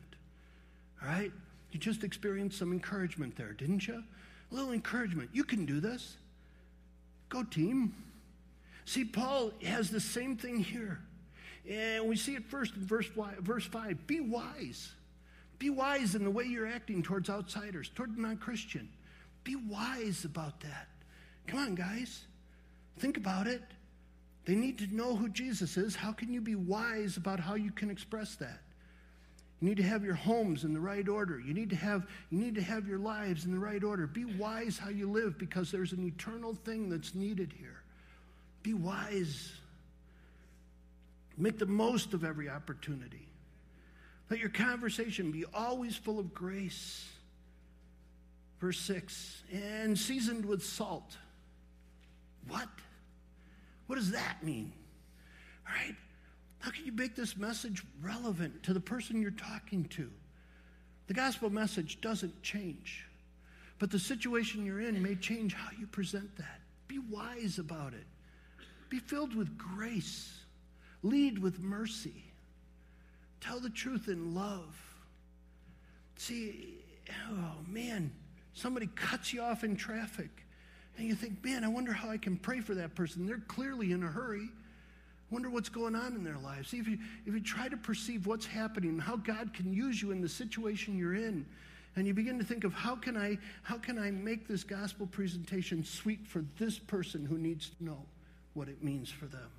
All 1.01 1.09
right? 1.09 1.31
You 1.77 1.81
just 1.81 2.03
experienced 2.03 2.57
some 2.57 2.71
encouragement 2.71 3.35
there, 3.35 3.53
didn't 3.53 3.87
you? 3.87 4.03
A 4.51 4.55
little 4.55 4.71
encouragement. 4.71 5.29
You 5.31 5.43
can 5.43 5.67
do 5.67 5.79
this. 5.79 6.17
Go, 7.29 7.43
team. 7.43 7.93
See, 8.85 9.05
Paul 9.05 9.51
has 9.63 9.91
the 9.91 9.99
same 9.99 10.37
thing 10.37 10.57
here. 10.57 10.99
And 11.69 12.07
we 12.07 12.15
see 12.15 12.33
it 12.33 12.45
first 12.45 12.75
in 12.75 12.83
verse, 12.83 13.05
verse 13.41 13.63
5. 13.63 14.07
Be 14.07 14.21
wise. 14.21 14.91
Be 15.59 15.69
wise 15.69 16.15
in 16.15 16.23
the 16.23 16.31
way 16.31 16.45
you're 16.45 16.65
acting 16.65 17.03
towards 17.03 17.29
outsiders, 17.29 17.91
toward 17.93 18.17
the 18.17 18.21
non 18.21 18.37
Christian. 18.37 18.89
Be 19.43 19.55
wise 19.55 20.25
about 20.25 20.59
that. 20.61 20.87
Come 21.45 21.59
on, 21.59 21.75
guys. 21.75 22.25
Think 22.97 23.17
about 23.17 23.45
it. 23.45 23.61
They 24.45 24.55
need 24.55 24.79
to 24.79 24.95
know 24.95 25.15
who 25.15 25.29
Jesus 25.29 25.77
is. 25.77 25.95
How 25.95 26.11
can 26.11 26.33
you 26.33 26.41
be 26.41 26.55
wise 26.55 27.17
about 27.17 27.39
how 27.39 27.53
you 27.53 27.69
can 27.69 27.91
express 27.91 28.33
that? 28.37 28.61
You 29.59 29.69
need 29.69 29.77
to 29.77 29.83
have 29.83 30.03
your 30.03 30.13
homes 30.13 30.63
in 30.63 30.73
the 30.73 30.79
right 30.79 31.07
order. 31.07 31.39
You 31.39 31.53
need 31.53 31.71
to 31.71 31.75
have, 31.75 32.05
you 32.29 32.39
need 32.39 32.55
to 32.55 32.61
have 32.61 32.87
your 32.87 32.99
lives 32.99 33.45
in 33.45 33.51
the 33.51 33.59
right 33.59 33.83
order. 33.83 34.05
Be 34.05 34.25
wise 34.25 34.77
how 34.77 34.89
you 34.89 35.09
live 35.09 35.37
because 35.37 35.71
there's 35.71 35.93
an 35.93 36.05
eternal 36.05 36.53
thing 36.53 36.89
that's 36.89 37.15
needed 37.15 37.51
here. 37.57 37.81
Be 38.61 38.73
wise. 38.73 39.53
Make 41.37 41.57
the 41.57 41.65
most 41.65 42.13
of 42.13 42.23
every 42.23 42.49
opportunity. 42.49 43.27
Let 44.29 44.39
your 44.39 44.49
conversation 44.49 45.31
be 45.31 45.45
always 45.53 45.95
full 45.95 46.19
of 46.19 46.33
grace. 46.33 47.07
Verse 48.59 48.79
6 48.79 49.43
and 49.53 49.97
seasoned 49.97 50.45
with 50.45 50.63
salt. 50.63 51.17
What? 52.47 52.67
What 53.87 53.95
does 53.95 54.11
that 54.11 54.43
mean? 54.43 54.71
All 55.67 55.73
right? 55.73 55.95
How 56.59 56.71
can 56.71 56.85
you 56.85 56.91
make 56.91 57.15
this 57.15 57.37
message 57.37 57.83
relevant 58.01 58.63
to 58.63 58.73
the 58.73 58.79
person 58.79 59.21
you're 59.21 59.31
talking 59.31 59.85
to? 59.85 60.09
The 61.07 61.13
gospel 61.13 61.49
message 61.49 62.01
doesn't 62.01 62.41
change, 62.43 63.05
but 63.79 63.91
the 63.91 63.99
situation 63.99 64.65
you're 64.65 64.81
in 64.81 65.01
may 65.01 65.15
change 65.15 65.53
how 65.53 65.69
you 65.79 65.87
present 65.87 66.35
that. 66.37 66.59
Be 66.87 66.99
wise 66.99 67.59
about 67.59 67.93
it, 67.93 68.05
be 68.89 68.99
filled 68.99 69.35
with 69.35 69.57
grace, 69.57 70.33
lead 71.03 71.39
with 71.39 71.59
mercy, 71.59 72.23
tell 73.39 73.59
the 73.59 73.69
truth 73.69 74.07
in 74.07 74.33
love. 74.33 74.75
See, 76.17 76.73
oh 77.29 77.55
man, 77.67 78.11
somebody 78.53 78.87
cuts 78.95 79.31
you 79.31 79.41
off 79.41 79.63
in 79.63 79.75
traffic, 79.75 80.45
and 80.97 81.07
you 81.07 81.15
think, 81.15 81.43
man, 81.45 81.63
I 81.63 81.67
wonder 81.67 81.93
how 81.93 82.09
I 82.09 82.17
can 82.17 82.35
pray 82.37 82.59
for 82.59 82.73
that 82.75 82.95
person. 82.95 83.25
They're 83.25 83.37
clearly 83.47 83.91
in 83.91 84.03
a 84.03 84.07
hurry. 84.07 84.49
Wonder 85.29 85.49
what's 85.49 85.69
going 85.69 85.95
on 85.95 86.15
in 86.15 86.23
their 86.23 86.37
lives. 86.37 86.69
See, 86.69 86.77
if 86.77 86.87
you, 86.87 86.97
if 87.25 87.33
you 87.33 87.41
try 87.41 87.67
to 87.67 87.77
perceive 87.77 88.27
what's 88.27 88.45
happening, 88.45 88.91
and 88.91 89.01
how 89.01 89.17
God 89.17 89.53
can 89.53 89.73
use 89.73 90.01
you 90.01 90.11
in 90.11 90.21
the 90.21 90.29
situation 90.29 90.97
you're 90.97 91.15
in, 91.15 91.45
and 91.95 92.07
you 92.07 92.13
begin 92.13 92.37
to 92.39 92.45
think 92.45 92.63
of 92.63 92.73
how 92.73 92.95
can 92.95 93.17
I, 93.17 93.37
how 93.63 93.77
can 93.77 93.97
I 93.97 94.11
make 94.11 94.47
this 94.47 94.63
gospel 94.63 95.07
presentation 95.07 95.83
sweet 95.83 96.25
for 96.27 96.45
this 96.57 96.77
person 96.77 97.25
who 97.25 97.37
needs 97.37 97.71
to 97.71 97.83
know 97.83 98.05
what 98.57 98.67
it 98.67 98.83
means 98.83 99.09
for 99.09 99.25
them. 99.25 99.49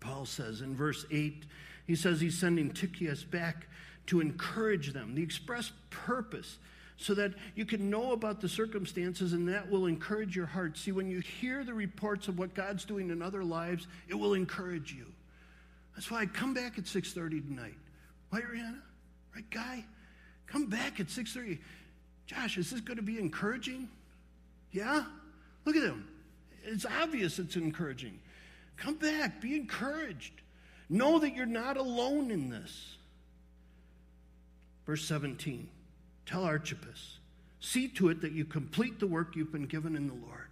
Paul 0.00 0.26
says 0.26 0.60
in 0.60 0.74
verse 0.74 1.06
8, 1.10 1.44
he 1.86 1.94
says 1.94 2.20
he's 2.20 2.38
sending 2.38 2.72
Tychicus 2.72 3.24
back 3.24 3.68
to 4.06 4.20
encourage 4.20 4.92
them. 4.92 5.14
The 5.14 5.22
express 5.22 5.72
purpose 5.90 6.58
so 6.98 7.14
that 7.14 7.32
you 7.54 7.66
can 7.66 7.90
know 7.90 8.12
about 8.12 8.40
the 8.40 8.48
circumstances 8.48 9.32
and 9.32 9.48
that 9.48 9.70
will 9.70 9.86
encourage 9.86 10.34
your 10.34 10.46
heart. 10.46 10.78
See, 10.78 10.92
when 10.92 11.10
you 11.10 11.20
hear 11.20 11.62
the 11.62 11.74
reports 11.74 12.28
of 12.28 12.38
what 12.38 12.54
God's 12.54 12.84
doing 12.84 13.10
in 13.10 13.20
other 13.20 13.44
lives, 13.44 13.86
it 14.08 14.14
will 14.14 14.34
encourage 14.34 14.92
you. 14.92 15.06
That's 15.94 16.10
why 16.10 16.20
I 16.20 16.26
come 16.26 16.54
back 16.54 16.78
at 16.78 16.84
6.30 16.84 17.46
tonight. 17.46 17.74
Right, 18.32 18.42
Rihanna? 18.42 18.80
Right, 19.34 19.50
Guy? 19.50 19.84
Come 20.46 20.66
back 20.66 21.00
at 21.00 21.08
6.30. 21.08 21.58
Josh, 22.26 22.58
is 22.58 22.70
this 22.70 22.80
going 22.80 22.96
to 22.96 23.02
be 23.02 23.18
encouraging? 23.18 23.88
Yeah? 24.72 25.04
Look 25.64 25.76
at 25.76 25.82
him. 25.82 26.08
It's 26.64 26.86
obvious 27.00 27.38
it's 27.38 27.56
encouraging. 27.56 28.18
Come 28.76 28.96
back. 28.96 29.40
Be 29.40 29.56
encouraged. 29.56 30.32
Know 30.88 31.18
that 31.18 31.34
you're 31.34 31.46
not 31.46 31.76
alone 31.76 32.30
in 32.30 32.50
this. 32.50 32.96
Verse 34.86 35.04
17. 35.04 35.68
Tell 36.26 36.44
Archippus, 36.44 37.18
see 37.60 37.88
to 37.88 38.08
it 38.08 38.20
that 38.20 38.32
you 38.32 38.44
complete 38.44 38.98
the 38.98 39.06
work 39.06 39.36
you've 39.36 39.52
been 39.52 39.66
given 39.66 39.96
in 39.96 40.08
the 40.08 40.14
Lord. 40.14 40.48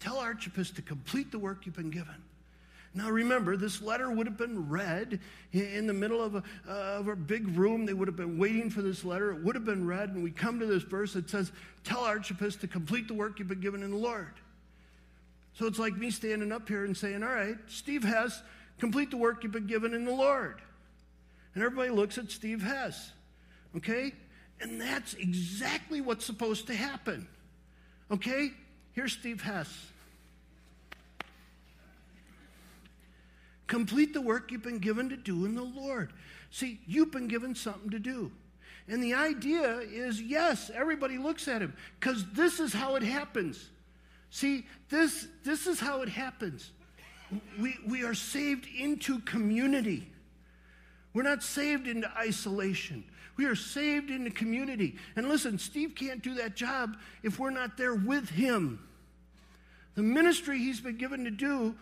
Tell 0.00 0.18
Archippus 0.18 0.70
to 0.72 0.82
complete 0.82 1.32
the 1.32 1.38
work 1.38 1.66
you've 1.66 1.76
been 1.76 1.90
given. 1.90 2.14
Now 2.96 3.10
remember, 3.10 3.56
this 3.56 3.82
letter 3.82 4.08
would 4.08 4.26
have 4.26 4.36
been 4.36 4.68
read 4.68 5.18
in 5.52 5.88
the 5.88 5.92
middle 5.92 6.22
of 6.22 6.36
a, 6.36 6.42
uh, 6.68 6.72
of 7.00 7.08
a 7.08 7.16
big 7.16 7.58
room. 7.58 7.86
They 7.86 7.92
would 7.92 8.06
have 8.06 8.16
been 8.16 8.38
waiting 8.38 8.70
for 8.70 8.82
this 8.82 9.04
letter. 9.04 9.32
It 9.32 9.42
would 9.42 9.56
have 9.56 9.64
been 9.64 9.84
read, 9.84 10.10
and 10.10 10.22
we 10.22 10.30
come 10.30 10.60
to 10.60 10.66
this 10.66 10.84
verse 10.84 11.14
that 11.14 11.28
says, 11.28 11.50
Tell 11.82 12.04
Archippus 12.04 12.54
to 12.56 12.68
complete 12.68 13.08
the 13.08 13.14
work 13.14 13.40
you've 13.40 13.48
been 13.48 13.60
given 13.60 13.82
in 13.82 13.90
the 13.90 13.96
Lord. 13.96 14.34
So 15.54 15.66
it's 15.66 15.78
like 15.80 15.96
me 15.96 16.12
standing 16.12 16.52
up 16.52 16.68
here 16.68 16.84
and 16.84 16.96
saying, 16.96 17.24
All 17.24 17.28
right, 17.30 17.56
Steve 17.66 18.04
Hess, 18.04 18.40
complete 18.78 19.10
the 19.10 19.16
work 19.16 19.42
you've 19.42 19.52
been 19.52 19.66
given 19.66 19.92
in 19.92 20.04
the 20.04 20.14
Lord. 20.14 20.60
And 21.54 21.64
everybody 21.64 21.90
looks 21.90 22.16
at 22.16 22.30
Steve 22.30 22.62
Hess. 22.62 23.10
Okay? 23.76 24.12
And 24.60 24.80
that's 24.80 25.14
exactly 25.14 26.00
what's 26.00 26.24
supposed 26.24 26.66
to 26.68 26.74
happen. 26.74 27.28
Okay? 28.10 28.50
Here's 28.92 29.12
Steve 29.12 29.42
Hess. 29.42 29.68
Complete 33.66 34.12
the 34.12 34.20
work 34.20 34.52
you've 34.52 34.62
been 34.62 34.78
given 34.78 35.08
to 35.08 35.16
do 35.16 35.44
in 35.44 35.54
the 35.54 35.62
Lord. 35.62 36.12
See, 36.50 36.80
you've 36.86 37.10
been 37.10 37.28
given 37.28 37.54
something 37.54 37.90
to 37.90 37.98
do. 37.98 38.30
And 38.88 39.02
the 39.02 39.14
idea 39.14 39.78
is 39.78 40.20
yes, 40.20 40.70
everybody 40.74 41.16
looks 41.16 41.48
at 41.48 41.62
him 41.62 41.74
because 41.98 42.24
this 42.32 42.60
is 42.60 42.72
how 42.72 42.96
it 42.96 43.02
happens. 43.02 43.70
See, 44.30 44.66
this, 44.90 45.26
this 45.44 45.66
is 45.66 45.80
how 45.80 46.02
it 46.02 46.08
happens. 46.08 46.72
We, 47.58 47.76
we 47.86 48.04
are 48.04 48.14
saved 48.14 48.66
into 48.78 49.20
community. 49.20 50.10
We're 51.14 51.22
not 51.22 51.42
saved 51.42 51.88
into 51.88 52.10
isolation. 52.16 53.04
We 53.36 53.46
are 53.46 53.56
saved 53.56 54.10
in 54.10 54.24
the 54.24 54.30
community. 54.30 54.96
And 55.16 55.28
listen, 55.28 55.58
Steve 55.58 55.94
can't 55.94 56.22
do 56.22 56.34
that 56.34 56.54
job 56.54 56.96
if 57.22 57.38
we're 57.38 57.50
not 57.50 57.76
there 57.76 57.94
with 57.94 58.28
him. 58.28 58.78
The 59.94 60.02
ministry 60.02 60.58
he's 60.58 60.80
been 60.80 60.96
given 60.96 61.24
to 61.24 61.30
do, 61.30 61.74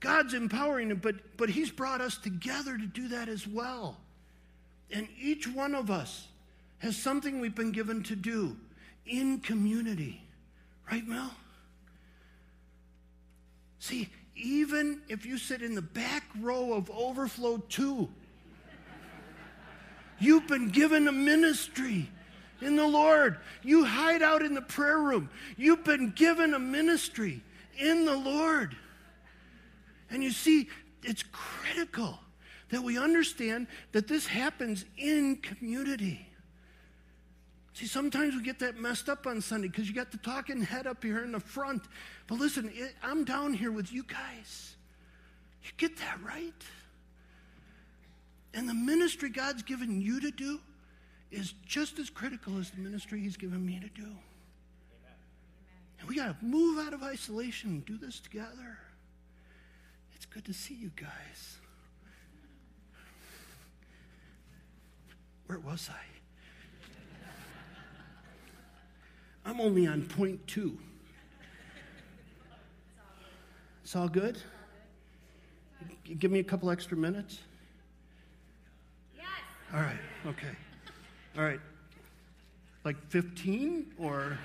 God's 0.00 0.34
empowering 0.34 0.90
him, 0.90 0.98
but, 0.98 1.16
but 1.36 1.50
he's 1.50 1.70
brought 1.70 2.00
us 2.00 2.16
together 2.16 2.76
to 2.76 2.86
do 2.86 3.08
that 3.08 3.28
as 3.28 3.46
well. 3.46 3.98
And 4.90 5.06
each 5.20 5.46
one 5.46 5.74
of 5.74 5.90
us 5.90 6.26
has 6.78 6.96
something 6.96 7.38
we've 7.40 7.54
been 7.54 7.72
given 7.72 8.02
to 8.04 8.16
do 8.16 8.56
in 9.06 9.40
community. 9.40 10.22
Right, 10.90 11.06
Mel? 11.06 11.32
See, 13.78 14.08
even 14.34 15.02
if 15.08 15.26
you 15.26 15.38
sit 15.38 15.62
in 15.62 15.74
the 15.74 15.82
back 15.82 16.24
row 16.40 16.72
of 16.74 16.90
Overflow 16.90 17.58
2, 17.68 18.08
You've 20.20 20.46
been 20.46 20.68
given 20.68 21.08
a 21.08 21.12
ministry 21.12 22.08
in 22.60 22.76
the 22.76 22.86
Lord. 22.86 23.38
You 23.62 23.84
hide 23.84 24.22
out 24.22 24.42
in 24.42 24.54
the 24.54 24.62
prayer 24.62 24.98
room. 24.98 25.30
You've 25.56 25.84
been 25.84 26.10
given 26.10 26.54
a 26.54 26.58
ministry 26.58 27.42
in 27.78 28.04
the 28.04 28.16
Lord. 28.16 28.76
And 30.10 30.22
you 30.22 30.30
see, 30.30 30.68
it's 31.02 31.24
critical 31.32 32.18
that 32.68 32.82
we 32.82 32.98
understand 32.98 33.66
that 33.92 34.08
this 34.08 34.26
happens 34.26 34.84
in 34.96 35.36
community. 35.36 36.26
See, 37.72 37.86
sometimes 37.86 38.34
we 38.34 38.42
get 38.42 38.58
that 38.58 38.78
messed 38.78 39.08
up 39.08 39.26
on 39.26 39.40
Sunday 39.40 39.68
because 39.68 39.88
you 39.88 39.94
got 39.94 40.10
the 40.10 40.18
talking 40.18 40.60
head 40.60 40.86
up 40.86 41.02
here 41.02 41.24
in 41.24 41.32
the 41.32 41.40
front. 41.40 41.82
But 42.26 42.38
listen, 42.38 42.70
it, 42.74 42.94
I'm 43.02 43.24
down 43.24 43.54
here 43.54 43.72
with 43.72 43.92
you 43.92 44.02
guys. 44.02 44.76
You 45.62 45.70
get 45.78 45.96
that 45.98 46.18
right? 46.22 46.52
And 48.54 48.68
the 48.68 48.74
ministry 48.74 49.30
God's 49.30 49.62
given 49.62 50.00
you 50.00 50.20
to 50.20 50.30
do 50.30 50.60
is 51.30 51.54
just 51.64 51.98
as 51.98 52.10
critical 52.10 52.58
as 52.58 52.70
the 52.70 52.80
ministry 52.80 53.20
He's 53.20 53.36
given 53.36 53.64
me 53.64 53.78
to 53.78 53.88
do. 53.88 54.02
Amen. 54.02 54.16
And 56.00 56.08
we 56.08 56.16
got 56.16 56.40
to 56.40 56.44
move 56.44 56.84
out 56.84 56.92
of 56.92 57.02
isolation 57.02 57.70
and 57.70 57.84
do 57.84 57.96
this 57.96 58.18
together. 58.18 58.78
It's 60.16 60.26
good 60.26 60.44
to 60.46 60.52
see 60.52 60.74
you 60.74 60.90
guys. 60.96 61.56
Where 65.46 65.58
was 65.58 65.88
I? 65.90 66.00
I'm 69.48 69.60
only 69.60 69.86
on 69.86 70.02
point 70.02 70.46
two. 70.46 70.78
It's 73.82 73.96
all 73.96 74.08
good? 74.08 74.38
Give 76.18 76.30
me 76.30 76.38
a 76.40 76.44
couple 76.44 76.70
extra 76.70 76.96
minutes. 76.96 77.38
All 79.72 79.80
right, 79.80 80.00
okay. 80.26 80.56
All 81.36 81.44
right. 81.44 81.60
Like 82.84 82.96
15 83.08 83.94
or 83.98 84.38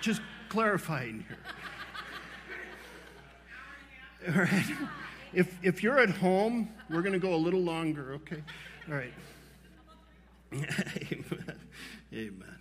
just 0.00 0.20
clarifying 0.48 1.24
here. 1.28 1.38
All 4.34 4.42
right. 4.42 4.76
If, 5.32 5.56
if 5.62 5.82
you're 5.82 6.00
at 6.00 6.10
home, 6.10 6.68
we're 6.88 7.02
going 7.02 7.12
to 7.12 7.20
go 7.20 7.34
a 7.34 7.36
little 7.36 7.60
longer, 7.60 8.14
okay? 8.14 8.42
All 8.88 8.96
right. 8.96 9.12
Amen. 10.52 11.56
Amen. 12.12 12.58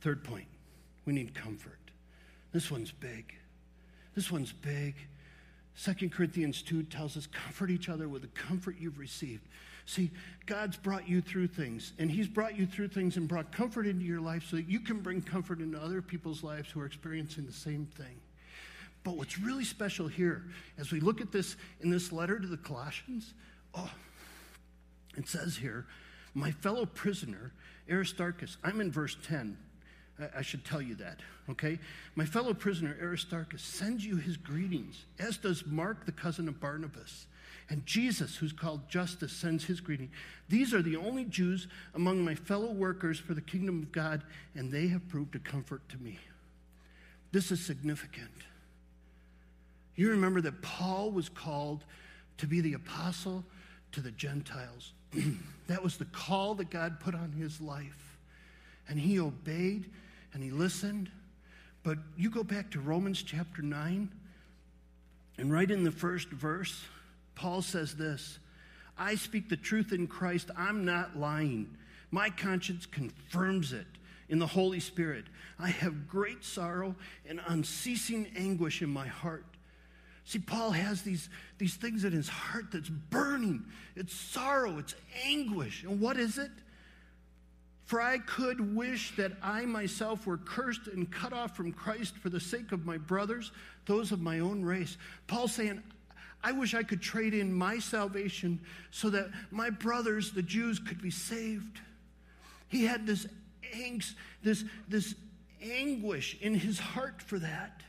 Third 0.00 0.24
point 0.24 0.46
we 1.04 1.12
need 1.12 1.34
comfort. 1.34 1.78
This 2.52 2.70
one's 2.70 2.90
big. 2.90 3.34
This 4.14 4.30
one's 4.30 4.52
big. 4.52 4.94
2 5.82 6.10
Corinthians 6.10 6.62
2 6.62 6.84
tells 6.84 7.16
us, 7.16 7.26
comfort 7.26 7.70
each 7.70 7.88
other 7.88 8.08
with 8.08 8.22
the 8.22 8.28
comfort 8.28 8.76
you've 8.78 8.98
received. 8.98 9.46
See, 9.86 10.10
God's 10.46 10.76
brought 10.76 11.08
you 11.08 11.20
through 11.20 11.48
things, 11.48 11.94
and 11.98 12.10
He's 12.10 12.28
brought 12.28 12.56
you 12.56 12.66
through 12.66 12.88
things 12.88 13.16
and 13.16 13.26
brought 13.26 13.50
comfort 13.50 13.86
into 13.86 14.04
your 14.04 14.20
life 14.20 14.44
so 14.48 14.56
that 14.56 14.68
you 14.68 14.80
can 14.80 15.00
bring 15.00 15.22
comfort 15.22 15.60
into 15.60 15.80
other 15.80 16.02
people's 16.02 16.42
lives 16.42 16.70
who 16.70 16.80
are 16.80 16.86
experiencing 16.86 17.46
the 17.46 17.52
same 17.52 17.86
thing. 17.96 18.20
But 19.02 19.16
what's 19.16 19.38
really 19.38 19.64
special 19.64 20.06
here, 20.06 20.44
as 20.78 20.92
we 20.92 21.00
look 21.00 21.20
at 21.20 21.32
this 21.32 21.56
in 21.80 21.90
this 21.90 22.12
letter 22.12 22.38
to 22.38 22.46
the 22.46 22.58
Colossians, 22.58 23.32
oh, 23.74 23.90
it 25.16 25.26
says 25.26 25.56
here, 25.56 25.86
my 26.34 26.50
fellow 26.50 26.86
prisoner, 26.86 27.52
Aristarchus, 27.90 28.58
I'm 28.62 28.80
in 28.80 28.92
verse 28.92 29.16
10. 29.24 29.56
I 30.36 30.42
should 30.42 30.64
tell 30.64 30.82
you 30.82 30.94
that, 30.96 31.20
okay? 31.48 31.78
My 32.14 32.24
fellow 32.24 32.54
prisoner, 32.54 32.96
Aristarchus, 33.00 33.62
sends 33.62 34.04
you 34.04 34.16
his 34.16 34.36
greetings, 34.36 35.04
as 35.18 35.36
does 35.38 35.66
Mark, 35.66 36.06
the 36.06 36.12
cousin 36.12 36.48
of 36.48 36.60
Barnabas. 36.60 37.26
And 37.68 37.86
Jesus, 37.86 38.36
who's 38.36 38.52
called 38.52 38.88
Justus, 38.88 39.32
sends 39.32 39.64
his 39.64 39.80
greeting. 39.80 40.10
These 40.48 40.74
are 40.74 40.82
the 40.82 40.96
only 40.96 41.24
Jews 41.24 41.68
among 41.94 42.24
my 42.24 42.34
fellow 42.34 42.72
workers 42.72 43.18
for 43.18 43.34
the 43.34 43.40
kingdom 43.40 43.82
of 43.82 43.92
God, 43.92 44.22
and 44.56 44.72
they 44.72 44.88
have 44.88 45.08
proved 45.08 45.36
a 45.36 45.38
comfort 45.38 45.88
to 45.90 45.98
me. 45.98 46.18
This 47.32 47.52
is 47.52 47.64
significant. 47.64 48.30
You 49.94 50.10
remember 50.10 50.40
that 50.40 50.62
Paul 50.62 51.12
was 51.12 51.28
called 51.28 51.84
to 52.38 52.46
be 52.46 52.60
the 52.60 52.74
apostle 52.74 53.44
to 53.92 54.00
the 54.00 54.10
Gentiles. 54.10 54.92
that 55.68 55.82
was 55.82 55.96
the 55.96 56.06
call 56.06 56.54
that 56.56 56.70
God 56.70 56.98
put 57.00 57.14
on 57.14 57.32
his 57.32 57.60
life. 57.60 58.18
And 58.88 58.98
he 58.98 59.20
obeyed 59.20 59.90
and 60.32 60.42
he 60.42 60.50
listened. 60.50 61.10
But 61.82 61.98
you 62.16 62.30
go 62.30 62.42
back 62.42 62.70
to 62.72 62.80
Romans 62.80 63.22
chapter 63.22 63.62
9, 63.62 64.10
and 65.38 65.52
right 65.52 65.70
in 65.70 65.84
the 65.84 65.90
first 65.90 66.28
verse, 66.28 66.84
Paul 67.34 67.62
says 67.62 67.94
this 67.96 68.38
I 68.98 69.14
speak 69.14 69.48
the 69.48 69.56
truth 69.56 69.92
in 69.92 70.06
Christ, 70.06 70.50
I'm 70.56 70.84
not 70.84 71.16
lying. 71.16 71.76
My 72.10 72.28
conscience 72.28 72.86
confirms 72.86 73.72
it 73.72 73.86
in 74.28 74.38
the 74.38 74.46
Holy 74.46 74.80
Spirit. 74.80 75.24
I 75.58 75.68
have 75.68 76.08
great 76.08 76.44
sorrow 76.44 76.94
and 77.28 77.40
unceasing 77.46 78.26
anguish 78.36 78.82
in 78.82 78.90
my 78.90 79.06
heart. 79.06 79.44
See, 80.24 80.38
Paul 80.38 80.70
has 80.70 81.02
these, 81.02 81.28
these 81.58 81.74
things 81.74 82.04
in 82.04 82.12
his 82.12 82.28
heart 82.28 82.66
that's 82.72 82.88
burning. 82.88 83.64
It's 83.96 84.14
sorrow, 84.14 84.78
it's 84.78 84.94
anguish. 85.24 85.82
And 85.82 86.00
what 86.00 86.16
is 86.16 86.38
it? 86.38 86.50
For 87.90 88.00
I 88.00 88.18
could 88.18 88.76
wish 88.76 89.16
that 89.16 89.32
I 89.42 89.62
myself 89.62 90.24
were 90.24 90.36
cursed 90.36 90.86
and 90.86 91.10
cut 91.10 91.32
off 91.32 91.56
from 91.56 91.72
Christ 91.72 92.16
for 92.18 92.28
the 92.28 92.38
sake 92.38 92.70
of 92.70 92.86
my 92.86 92.98
brothers, 92.98 93.50
those 93.84 94.12
of 94.12 94.20
my 94.20 94.38
own 94.38 94.62
race. 94.62 94.96
Paul's 95.26 95.56
saying, 95.56 95.82
I 96.40 96.52
wish 96.52 96.72
I 96.72 96.84
could 96.84 97.02
trade 97.02 97.34
in 97.34 97.52
my 97.52 97.80
salvation 97.80 98.60
so 98.92 99.10
that 99.10 99.30
my 99.50 99.70
brothers, 99.70 100.30
the 100.30 100.40
Jews, 100.40 100.78
could 100.78 101.02
be 101.02 101.10
saved. 101.10 101.80
He 102.68 102.84
had 102.84 103.08
this 103.08 103.26
angst, 103.74 104.14
this, 104.44 104.62
this 104.86 105.16
anguish 105.60 106.38
in 106.40 106.54
his 106.54 106.78
heart 106.78 107.20
for 107.20 107.40
that. 107.40 107.82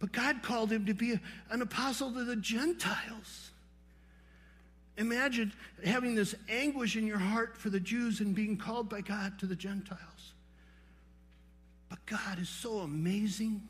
But 0.00 0.10
God 0.10 0.42
called 0.42 0.72
him 0.72 0.86
to 0.86 0.94
be 0.94 1.20
an 1.50 1.62
apostle 1.62 2.12
to 2.12 2.24
the 2.24 2.34
Gentiles. 2.34 3.52
Imagine 4.98 5.52
having 5.84 6.16
this 6.16 6.34
anguish 6.48 6.96
in 6.96 7.06
your 7.06 7.18
heart 7.18 7.56
for 7.56 7.70
the 7.70 7.78
Jews 7.78 8.20
and 8.20 8.34
being 8.34 8.56
called 8.56 8.88
by 8.88 9.00
God 9.00 9.38
to 9.38 9.46
the 9.46 9.54
Gentiles. 9.54 10.32
But 11.88 12.04
God 12.04 12.40
is 12.40 12.48
so 12.48 12.78
amazing. 12.80 13.62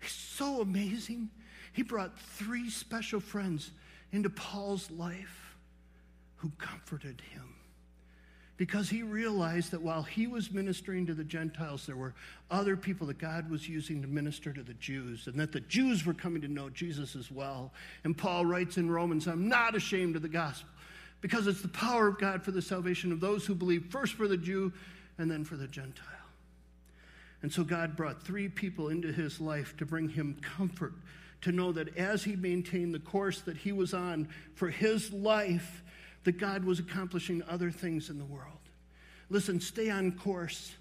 He's 0.00 0.12
so 0.12 0.60
amazing. 0.60 1.30
He 1.72 1.82
brought 1.82 2.18
three 2.18 2.68
special 2.68 3.18
friends 3.18 3.70
into 4.12 4.28
Paul's 4.28 4.90
life 4.90 5.56
who 6.36 6.52
comforted 6.58 7.22
him 7.32 7.53
because 8.64 8.88
he 8.88 9.02
realized 9.02 9.72
that 9.72 9.82
while 9.82 10.02
he 10.02 10.26
was 10.26 10.50
ministering 10.50 11.04
to 11.04 11.12
the 11.12 11.22
Gentiles, 11.22 11.84
there 11.84 11.98
were 11.98 12.14
other 12.50 12.78
people 12.78 13.06
that 13.08 13.18
God 13.18 13.50
was 13.50 13.68
using 13.68 14.00
to 14.00 14.08
minister 14.08 14.54
to 14.54 14.62
the 14.62 14.72
Jews, 14.72 15.26
and 15.26 15.38
that 15.38 15.52
the 15.52 15.60
Jews 15.60 16.06
were 16.06 16.14
coming 16.14 16.40
to 16.40 16.48
know 16.48 16.70
Jesus 16.70 17.14
as 17.14 17.30
well. 17.30 17.74
And 18.04 18.16
Paul 18.16 18.46
writes 18.46 18.78
in 18.78 18.90
Romans, 18.90 19.26
I'm 19.26 19.50
not 19.50 19.74
ashamed 19.74 20.16
of 20.16 20.22
the 20.22 20.30
gospel 20.30 20.70
because 21.20 21.46
it's 21.46 21.60
the 21.60 21.68
power 21.68 22.08
of 22.08 22.18
God 22.18 22.42
for 22.42 22.52
the 22.52 22.62
salvation 22.62 23.12
of 23.12 23.20
those 23.20 23.44
who 23.44 23.54
believe, 23.54 23.84
first 23.90 24.14
for 24.14 24.26
the 24.26 24.38
Jew 24.38 24.72
and 25.18 25.30
then 25.30 25.44
for 25.44 25.56
the 25.56 25.68
Gentile. 25.68 26.06
And 27.42 27.52
so 27.52 27.64
God 27.64 27.96
brought 27.96 28.22
three 28.22 28.48
people 28.48 28.88
into 28.88 29.12
his 29.12 29.42
life 29.42 29.76
to 29.76 29.84
bring 29.84 30.08
him 30.08 30.38
comfort, 30.40 30.94
to 31.42 31.52
know 31.52 31.70
that 31.72 31.98
as 31.98 32.24
he 32.24 32.34
maintained 32.34 32.94
the 32.94 32.98
course 32.98 33.42
that 33.42 33.58
he 33.58 33.72
was 33.72 33.92
on 33.92 34.26
for 34.54 34.70
his 34.70 35.12
life, 35.12 35.82
that 36.24 36.38
God 36.38 36.64
was 36.64 36.78
accomplishing 36.78 37.42
other 37.48 37.70
things 37.70 38.10
in 38.10 38.18
the 38.18 38.24
world. 38.24 38.58
Listen, 39.30 39.60
stay 39.60 39.90
on 39.90 40.12
course. 40.12 40.72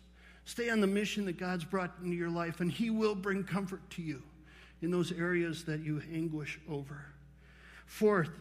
Stay 0.45 0.69
on 0.69 0.81
the 0.81 0.87
mission 0.87 1.25
that 1.25 1.37
God's 1.37 1.63
brought 1.63 1.93
into 2.03 2.15
your 2.15 2.29
life, 2.29 2.59
and 2.59 2.71
He 2.71 2.89
will 2.89 3.15
bring 3.15 3.43
comfort 3.43 3.81
to 3.91 4.01
you 4.01 4.21
in 4.81 4.91
those 4.91 5.11
areas 5.11 5.63
that 5.65 5.81
you 5.81 6.01
anguish 6.13 6.59
over. 6.69 7.05
Fourth, 7.85 8.31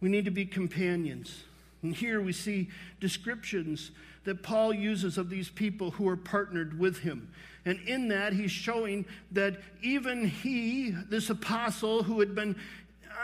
we 0.00 0.08
need 0.08 0.24
to 0.24 0.30
be 0.30 0.46
companions. 0.46 1.42
And 1.82 1.94
here 1.94 2.20
we 2.20 2.32
see 2.32 2.70
descriptions 3.00 3.90
that 4.24 4.42
Paul 4.42 4.72
uses 4.72 5.18
of 5.18 5.30
these 5.30 5.48
people 5.48 5.90
who 5.90 6.08
are 6.08 6.16
partnered 6.16 6.78
with 6.78 6.98
him. 6.98 7.32
And 7.64 7.78
in 7.86 8.08
that, 8.08 8.32
he's 8.32 8.50
showing 8.50 9.04
that 9.32 9.58
even 9.82 10.26
he, 10.26 10.90
this 10.90 11.30
apostle 11.30 12.02
who 12.02 12.20
had 12.20 12.34
been 12.34 12.56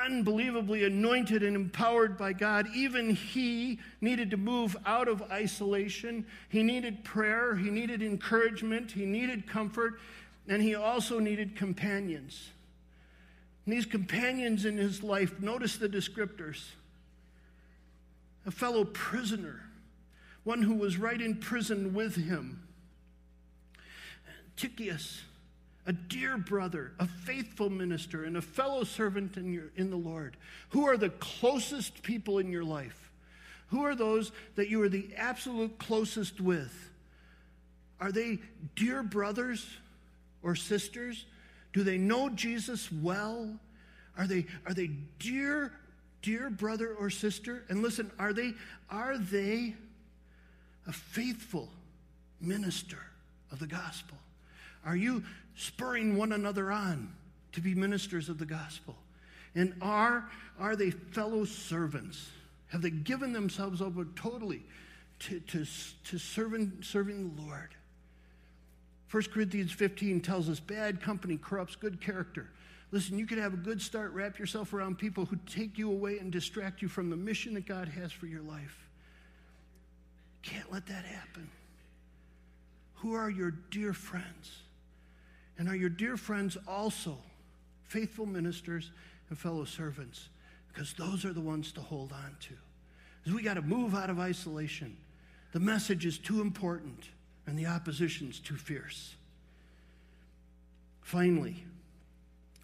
unbelievably 0.05 0.85
anointed 0.85 1.43
and 1.43 1.57
empowered 1.57 2.17
by 2.17 2.33
God, 2.33 2.69
even 2.75 3.11
he 3.15 3.79
needed 4.01 4.31
to 4.31 4.37
move 4.37 4.77
out 4.87 5.09
of 5.09 5.23
isolation. 5.31 6.27
He 6.49 6.63
needed 6.63 7.05
prayer, 7.05 7.55
he 7.57 7.71
needed 7.71 8.03
encouragement, 8.03 8.93
he 8.93 9.07
needed 9.07 9.47
comfort, 9.47 10.01
and 10.49 10.63
he 10.63 10.75
also 10.75 11.19
needed 11.19 11.57
companions. 11.57 12.51
And 13.65 13.75
these 13.75 13.87
companions 13.87 14.65
in 14.65 14.77
his 14.77 15.03
life, 15.03 15.41
notice 15.41 15.77
the 15.77 15.89
descriptors. 15.89 16.65
A 18.47 18.51
fellow 18.51 18.85
prisoner, 18.85 19.61
one 20.45 20.63
who 20.63 20.75
was 20.75 20.97
right 20.97 21.21
in 21.21 21.37
prison 21.37 21.95
with 21.95 22.15
him, 22.15 22.63
Tychicus 24.57 25.23
a 25.87 25.93
dear 25.93 26.37
brother, 26.37 26.93
a 26.99 27.07
faithful 27.07 27.71
minister, 27.71 28.25
and 28.25 28.37
a 28.37 28.43
fellow 28.43 28.85
servant 28.85 29.37
in, 29.37 29.53
your, 29.53 29.71
in 29.77 29.91
the 29.91 29.97
Lord? 29.97 30.37
Who 30.71 30.87
are 30.87 30.97
the 30.97 31.11
closest 31.11 32.03
people 32.03 32.39
in 32.39 32.51
your 32.51 32.65
life? 32.65 33.11
Who 33.69 33.85
are 33.85 33.95
those 33.95 34.33
that 34.57 34.69
you 34.69 34.83
are 34.83 34.89
the 34.89 35.09
absolute 35.17 35.79
closest 35.79 36.41
with? 36.41 36.91
Are 38.01 38.13
they 38.13 38.39
dear 38.75 39.03
brothers 39.03 39.67
or 40.43 40.55
sisters? 40.55 41.25
Do 41.73 41.83
they 41.83 41.99
know 41.99 42.29
Jesus 42.31 42.91
well? 42.91 43.49
Are 44.19 44.27
they, 44.27 44.47
are 44.67 44.75
they 44.75 44.91
dear, 45.19 45.73
dear 46.23 46.51
brother 46.51 46.95
or 46.95 47.11
sister? 47.11 47.65
And 47.69 47.83
listen, 47.83 48.11
are 48.19 48.33
they, 48.33 48.53
are 48.91 49.19
they 49.19 49.75
a 50.87 50.93
faithful 50.93 51.69
minister 52.41 52.99
of 53.51 53.59
the 53.59 53.67
gospel? 53.67 54.17
Are 54.87 54.97
you 54.97 55.25
spurring 55.57 56.17
one 56.17 56.33
another 56.33 56.71
on 56.71 57.13
to 57.53 57.61
be 57.61 57.75
ministers 57.75 58.29
of 58.29 58.39
the 58.39 58.47
gospel? 58.47 58.97
And 59.57 59.75
are, 59.83 60.31
are 60.61 60.77
they 60.77 60.91
fellow 60.91 61.45
servants? 61.45 62.31
Have 62.69 62.83
they 62.83 62.91
given 62.91 63.33
themselves 63.33 63.83
over 63.83 64.07
totally 64.15 64.63
to, 65.21 65.41
to, 65.41 65.67
to 66.05 66.19
serving, 66.19 66.79
serving 66.83 67.35
the 67.35 67.43
Lord? 67.43 67.75
1 69.11 69.23
Corinthians 69.33 69.73
15 69.73 70.21
tells 70.21 70.49
us 70.49 70.61
bad 70.61 71.01
company 71.01 71.37
corrupts 71.37 71.75
good 71.75 72.01
character. 72.01 72.49
Listen, 72.93 73.19
you 73.19 73.27
could 73.27 73.39
have 73.39 73.55
a 73.55 73.59
good 73.59 73.83
start, 73.83 74.13
wrap 74.13 74.39
yourself 74.39 74.73
around 74.73 74.99
people 74.99 75.25
who 75.25 75.37
take 75.47 75.79
you 75.79 75.91
away 75.91 76.19
and 76.19 76.31
distract 76.31 76.83
you 76.83 76.89
from 76.89 77.11
the 77.11 77.17
mission 77.17 77.55
that 77.55 77.67
God 77.67 77.89
has 77.89 78.13
for 78.13 78.27
your 78.27 78.43
life. 78.43 78.87
Can't 80.43 80.71
let 80.73 80.87
that 80.87 81.05
happen. 81.05 81.51
Who 82.97 83.15
are 83.15 83.31
your 83.31 83.51
dear 83.71 83.93
friends? 83.93 84.63
And 85.59 85.69
are 85.69 85.77
your 85.77 85.89
dear 85.89 86.17
friends 86.17 86.57
also 86.67 87.17
faithful 87.85 88.27
ministers 88.27 88.91
and 89.31 89.39
fellow 89.39 89.65
servants? 89.65 90.29
because 90.77 90.93
those 90.93 91.25
are 91.25 91.33
the 91.33 91.41
ones 91.41 91.73
to 91.73 91.81
hold 91.81 92.13
on 92.13 92.37
to. 92.39 92.53
Because 93.23 93.35
we 93.35 93.43
got 93.43 93.55
to 93.55 93.63
move 93.63 93.95
out 93.95 94.11
of 94.11 94.21
isolation. 94.21 94.95
The 95.53 95.61
message 95.61 96.05
is 96.05 96.19
too 96.19 96.43
important, 96.43 97.09
and 97.47 97.59
the 97.59 97.65
opposition's 97.65 98.39
too 98.39 98.57
fierce. 98.57 99.15
Finally, 101.01 101.65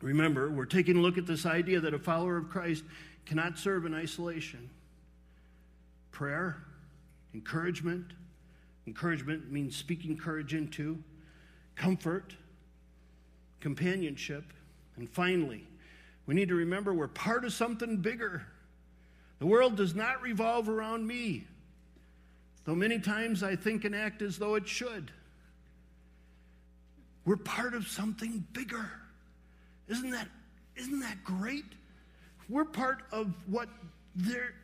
remember, 0.03 0.51
we're 0.51 0.67
taking 0.67 0.99
a 0.99 1.01
look 1.01 1.17
at 1.17 1.27
this 1.27 1.47
idea 1.47 1.81
that 1.81 1.95
a 1.95 1.99
follower 1.99 2.37
of 2.37 2.51
Christ 2.51 2.85
cannot 3.25 3.59
serve 3.59 3.87
in 3.87 3.95
isolation. 3.95 4.69
Prayer, 6.11 6.63
encouragement, 7.33 8.13
encouragement 8.87 9.51
means 9.51 9.75
speaking 9.75 10.19
courage 10.19 10.53
into, 10.53 11.03
comfort, 11.77 12.35
companionship, 13.63 14.45
and 14.97 15.09
finally, 15.09 15.67
we 16.27 16.35
need 16.35 16.49
to 16.49 16.55
remember 16.55 16.93
we're 16.93 17.09
part 17.09 17.45
of 17.45 17.53
something 17.53 17.97
bigger. 17.97 18.47
The 19.39 19.47
world 19.47 19.77
does 19.77 19.95
not 19.95 20.21
revolve 20.21 20.69
around 20.69 21.07
me, 21.07 21.47
though 22.65 22.75
many 22.75 22.99
times 22.99 23.43
I 23.43 23.57
think 23.57 23.85
and 23.85 23.95
act 23.95 24.21
as 24.21 24.39
though 24.39 24.57
it 24.57 24.69
should. 24.69 25.11
We're 27.25 27.37
part 27.37 27.75
of 27.75 27.87
something 27.87 28.45
bigger. 28.53 28.91
Isn't 29.89 30.11
that, 30.11 30.29
isn't 30.77 31.01
that 31.01 31.25
great? 31.25 31.65
We're 32.49 32.65
part 32.65 33.05
of 33.13 33.33
what 33.47 33.69
they're, 34.15 34.55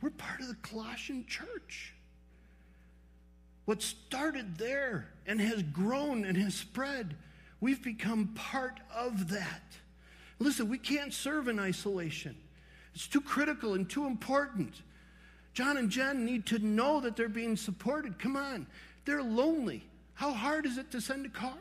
we're 0.00 0.10
part 0.10 0.40
of 0.40 0.48
the 0.48 0.56
Colossian 0.56 1.24
church. 1.26 1.94
What 3.64 3.80
started 3.80 4.58
there 4.58 5.08
and 5.26 5.40
has 5.40 5.62
grown 5.62 6.24
and 6.24 6.36
has 6.36 6.54
spread, 6.54 7.14
we've 7.62 7.82
become 7.82 8.26
part 8.34 8.80
of 8.94 9.30
that. 9.30 9.62
Listen, 10.38 10.68
we 10.68 10.76
can't 10.76 11.14
serve 11.14 11.48
in 11.48 11.58
isolation. 11.58 12.36
It's 12.94 13.06
too 13.06 13.22
critical 13.22 13.72
and 13.74 13.88
too 13.88 14.04
important. 14.04 14.82
John 15.54 15.76
and 15.76 15.88
Jen 15.88 16.26
need 16.26 16.44
to 16.46 16.58
know 16.58 17.00
that 17.00 17.16
they're 17.16 17.28
being 17.28 17.56
supported. 17.56 18.18
Come 18.18 18.36
on, 18.36 18.66
they're 19.06 19.22
lonely. 19.22 19.86
How 20.14 20.32
hard 20.32 20.66
is 20.66 20.76
it 20.76 20.90
to 20.90 21.00
send 21.00 21.24
a 21.24 21.30
card? 21.30 21.56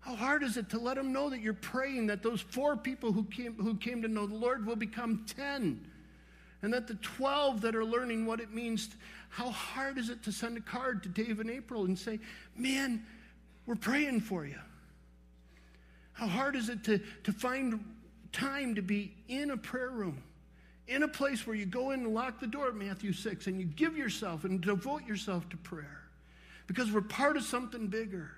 How 0.00 0.16
hard 0.16 0.42
is 0.42 0.56
it 0.56 0.70
to 0.70 0.78
let 0.78 0.96
them 0.96 1.12
know 1.12 1.30
that 1.30 1.40
you're 1.40 1.54
praying 1.54 2.06
that 2.06 2.22
those 2.22 2.40
four 2.40 2.76
people 2.76 3.12
who 3.12 3.24
came, 3.24 3.54
who 3.54 3.74
came 3.76 4.02
to 4.02 4.08
know 4.08 4.26
the 4.26 4.34
Lord 4.34 4.66
will 4.66 4.76
become 4.76 5.24
10? 5.36 5.86
And 6.62 6.74
that 6.74 6.88
the 6.88 6.94
12 6.94 7.60
that 7.60 7.76
are 7.76 7.84
learning 7.84 8.26
what 8.26 8.40
it 8.40 8.52
means, 8.52 8.88
how 9.28 9.50
hard 9.50 9.96
is 9.96 10.08
it 10.08 10.24
to 10.24 10.32
send 10.32 10.56
a 10.56 10.60
card 10.60 11.02
to 11.04 11.08
Dave 11.08 11.40
and 11.40 11.50
April 11.50 11.84
and 11.84 11.96
say, 11.96 12.18
Man, 12.56 13.04
we're 13.68 13.76
praying 13.76 14.22
for 14.22 14.44
you? 14.44 14.58
How 16.14 16.26
hard 16.26 16.56
is 16.56 16.70
it 16.70 16.82
to, 16.84 16.98
to 17.22 17.32
find 17.32 17.84
time 18.32 18.74
to 18.74 18.82
be 18.82 19.14
in 19.28 19.52
a 19.52 19.56
prayer 19.56 19.90
room? 19.90 20.24
in 20.88 21.02
a 21.02 21.08
place 21.08 21.46
where 21.46 21.54
you 21.54 21.66
go 21.66 21.90
in 21.90 22.00
and 22.00 22.14
lock 22.14 22.40
the 22.40 22.46
door, 22.46 22.72
Matthew 22.72 23.12
6, 23.12 23.46
and 23.46 23.60
you 23.60 23.66
give 23.66 23.96
yourself 23.96 24.44
and 24.44 24.58
devote 24.60 25.06
yourself 25.06 25.46
to 25.50 25.56
prayer 25.58 26.00
because 26.66 26.90
we're 26.90 27.02
part 27.02 27.36
of 27.36 27.42
something 27.42 27.88
bigger. 27.88 28.30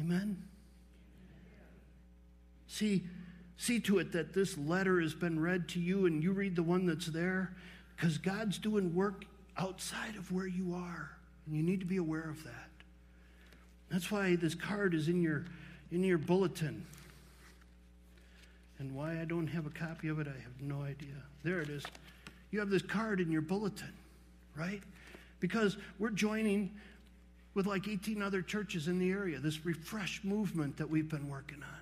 Amen? 0.00 0.42
See, 2.66 3.04
see 3.58 3.78
to 3.80 3.98
it 3.98 4.12
that 4.12 4.32
this 4.32 4.56
letter 4.56 5.00
has 5.00 5.14
been 5.14 5.38
read 5.38 5.68
to 5.70 5.80
you 5.80 6.06
and 6.06 6.22
you 6.22 6.32
read 6.32 6.56
the 6.56 6.62
one 6.62 6.86
that's 6.86 7.06
there 7.06 7.54
because 7.96 8.18
God's 8.18 8.58
doing 8.58 8.94
work 8.94 9.24
outside 9.56 10.16
of 10.16 10.30
where 10.32 10.46
you 10.46 10.74
are. 10.74 11.10
And 11.46 11.56
you 11.56 11.62
need 11.62 11.80
to 11.80 11.86
be 11.86 11.98
aware 11.98 12.28
of 12.28 12.42
that. 12.44 12.70
That's 13.90 14.10
why 14.10 14.36
this 14.36 14.54
card 14.54 14.94
is 14.94 15.08
in 15.08 15.22
your 15.22 15.44
in 15.92 16.02
your 16.02 16.18
bulletin. 16.18 16.84
And 18.78 18.94
why 18.94 19.20
I 19.20 19.24
don't 19.24 19.46
have 19.46 19.66
a 19.66 19.70
copy 19.70 20.08
of 20.08 20.18
it, 20.18 20.26
I 20.26 20.32
have 20.42 20.60
no 20.60 20.82
idea. 20.82 21.14
There 21.44 21.60
it 21.60 21.68
is. 21.68 21.84
You 22.50 22.58
have 22.58 22.70
this 22.70 22.82
card 22.82 23.20
in 23.20 23.30
your 23.30 23.42
bulletin, 23.42 23.92
right? 24.56 24.82
Because 25.38 25.76
we're 25.98 26.10
joining 26.10 26.72
with 27.54 27.66
like 27.66 27.86
18 27.86 28.20
other 28.20 28.42
churches 28.42 28.88
in 28.88 28.98
the 28.98 29.10
area, 29.10 29.38
this 29.38 29.64
refresh 29.64 30.22
movement 30.24 30.76
that 30.76 30.90
we've 30.90 31.08
been 31.08 31.28
working 31.28 31.62
on. 31.62 31.80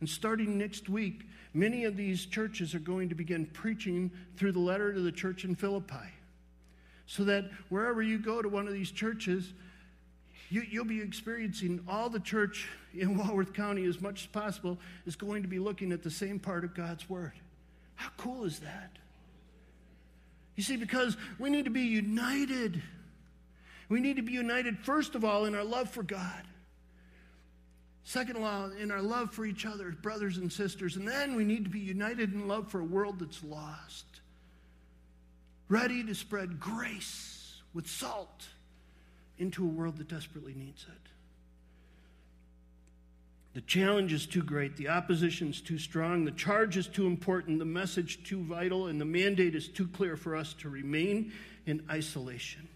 And 0.00 0.08
starting 0.08 0.58
next 0.58 0.88
week, 0.88 1.26
many 1.54 1.84
of 1.84 1.96
these 1.96 2.26
churches 2.26 2.74
are 2.74 2.80
going 2.80 3.08
to 3.08 3.14
begin 3.14 3.46
preaching 3.46 4.10
through 4.36 4.52
the 4.52 4.58
letter 4.58 4.92
to 4.92 5.00
the 5.00 5.12
church 5.12 5.44
in 5.44 5.54
Philippi. 5.54 6.12
So 7.06 7.24
that 7.24 7.50
wherever 7.68 8.02
you 8.02 8.18
go 8.18 8.42
to 8.42 8.48
one 8.48 8.66
of 8.66 8.74
these 8.74 8.90
churches, 8.90 9.52
you, 10.50 10.64
will 10.80 10.84
be 10.84 11.00
experiencing 11.00 11.80
all 11.88 12.08
the 12.08 12.20
church 12.20 12.68
in 12.94 13.16
Walworth 13.18 13.52
County 13.52 13.84
as 13.84 14.00
much 14.00 14.22
as 14.22 14.26
possible 14.26 14.78
is 15.06 15.16
going 15.16 15.42
to 15.42 15.48
be 15.48 15.58
looking 15.58 15.92
at 15.92 16.02
the 16.02 16.10
same 16.10 16.38
part 16.38 16.64
of 16.64 16.74
God's 16.74 17.08
Word. 17.08 17.32
How 17.94 18.10
cool 18.16 18.44
is 18.44 18.58
that? 18.60 18.90
You 20.56 20.62
see, 20.62 20.76
because 20.76 21.16
we 21.38 21.50
need 21.50 21.64
to 21.66 21.70
be 21.70 21.82
united. 21.82 22.82
We 23.88 24.00
need 24.00 24.16
to 24.16 24.22
be 24.22 24.32
united, 24.32 24.78
first 24.78 25.14
of 25.14 25.24
all, 25.24 25.44
in 25.44 25.54
our 25.54 25.64
love 25.64 25.90
for 25.90 26.02
God. 26.02 26.42
Second 28.06 28.36
all, 28.36 28.70
in 28.70 28.92
our 28.92 29.02
love 29.02 29.32
for 29.32 29.44
each 29.44 29.66
other, 29.66 29.90
brothers 29.90 30.36
and 30.36 30.50
sisters. 30.50 30.94
And 30.94 31.08
then 31.08 31.34
we 31.34 31.42
need 31.42 31.64
to 31.64 31.70
be 31.70 31.80
united 31.80 32.32
in 32.32 32.46
love 32.46 32.70
for 32.70 32.78
a 32.78 32.84
world 32.84 33.18
that's 33.18 33.42
lost, 33.42 34.06
ready 35.68 36.04
to 36.04 36.14
spread 36.14 36.60
grace 36.60 37.56
with 37.74 37.88
salt 37.88 38.46
into 39.38 39.64
a 39.64 39.68
world 39.68 39.96
that 39.96 40.06
desperately 40.06 40.54
needs 40.54 40.86
it. 40.88 41.10
The 43.54 43.62
challenge 43.62 44.12
is 44.12 44.24
too 44.24 44.42
great, 44.44 44.76
the 44.76 44.88
opposition 44.88 45.48
is 45.48 45.60
too 45.60 45.78
strong, 45.78 46.24
the 46.24 46.30
charge 46.30 46.76
is 46.76 46.86
too 46.86 47.08
important, 47.08 47.58
the 47.58 47.64
message 47.64 48.22
too 48.22 48.40
vital, 48.44 48.86
and 48.86 49.00
the 49.00 49.04
mandate 49.04 49.56
is 49.56 49.66
too 49.66 49.88
clear 49.88 50.16
for 50.16 50.36
us 50.36 50.54
to 50.60 50.68
remain 50.68 51.32
in 51.66 51.82
isolation. 51.90 52.68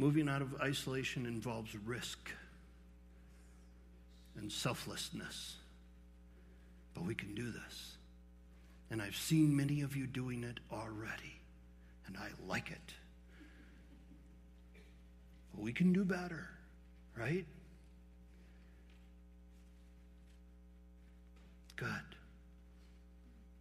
Moving 0.00 0.30
out 0.30 0.40
of 0.40 0.58
isolation 0.62 1.26
involves 1.26 1.76
risk 1.84 2.30
and 4.38 4.50
selflessness. 4.50 5.56
But 6.94 7.04
we 7.04 7.14
can 7.14 7.34
do 7.34 7.50
this. 7.50 7.96
And 8.90 9.02
I've 9.02 9.14
seen 9.14 9.54
many 9.54 9.82
of 9.82 9.94
you 9.94 10.06
doing 10.06 10.42
it 10.42 10.58
already, 10.72 11.38
and 12.06 12.16
I 12.16 12.28
like 12.48 12.70
it. 12.70 12.94
But 15.52 15.62
we 15.62 15.74
can 15.74 15.92
do 15.92 16.02
better, 16.02 16.48
right? 17.14 17.44
God, 21.76 22.16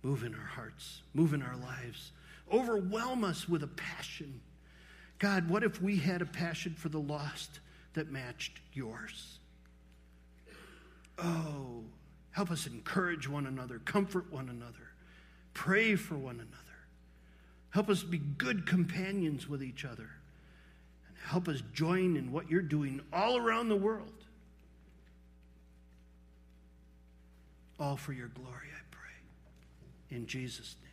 move 0.04 0.24
in 0.24 0.34
our 0.34 0.40
hearts, 0.40 1.02
move 1.14 1.34
in 1.34 1.42
our 1.42 1.58
lives, 1.58 2.14
overwhelm 2.50 3.26
us 3.26 3.50
with 3.50 3.62
a 3.62 3.68
passion. 3.68 4.40
God, 5.20 5.50
what 5.50 5.64
if 5.64 5.82
we 5.82 5.98
had 5.98 6.22
a 6.22 6.26
passion 6.26 6.74
for 6.74 6.88
the 6.88 7.00
lost 7.00 7.60
that 7.94 8.10
matched 8.10 8.60
yours? 8.74 9.40
Oh, 11.18 11.84
help 12.32 12.50
us 12.50 12.66
encourage 12.66 13.28
one 13.28 13.46
another, 13.46 13.80
comfort 13.80 14.32
one 14.32 14.48
another, 14.48 14.94
pray 15.54 15.96
for 15.96 16.16
one 16.16 16.36
another. 16.36 16.56
Help 17.72 17.90
us 17.90 18.02
be 18.02 18.18
good 18.18 18.66
companions 18.66 19.48
with 19.48 19.62
each 19.62 19.86
other. 19.86 20.10
And 21.08 21.18
help 21.26 21.48
us 21.48 21.62
join 21.74 22.16
in 22.16 22.32
what 22.32 22.50
you're 22.50 22.62
doing 22.62 23.02
all 23.14 23.38
around 23.38 23.70
the 23.70 23.76
world. 23.76 24.24
All 27.80 27.96
for 27.96 28.14
your 28.14 28.30
glory, 28.30 28.70
I 28.74 28.82
pray. 28.90 30.18
In 30.18 30.26
Jesus' 30.26 30.76
name. 30.82 30.90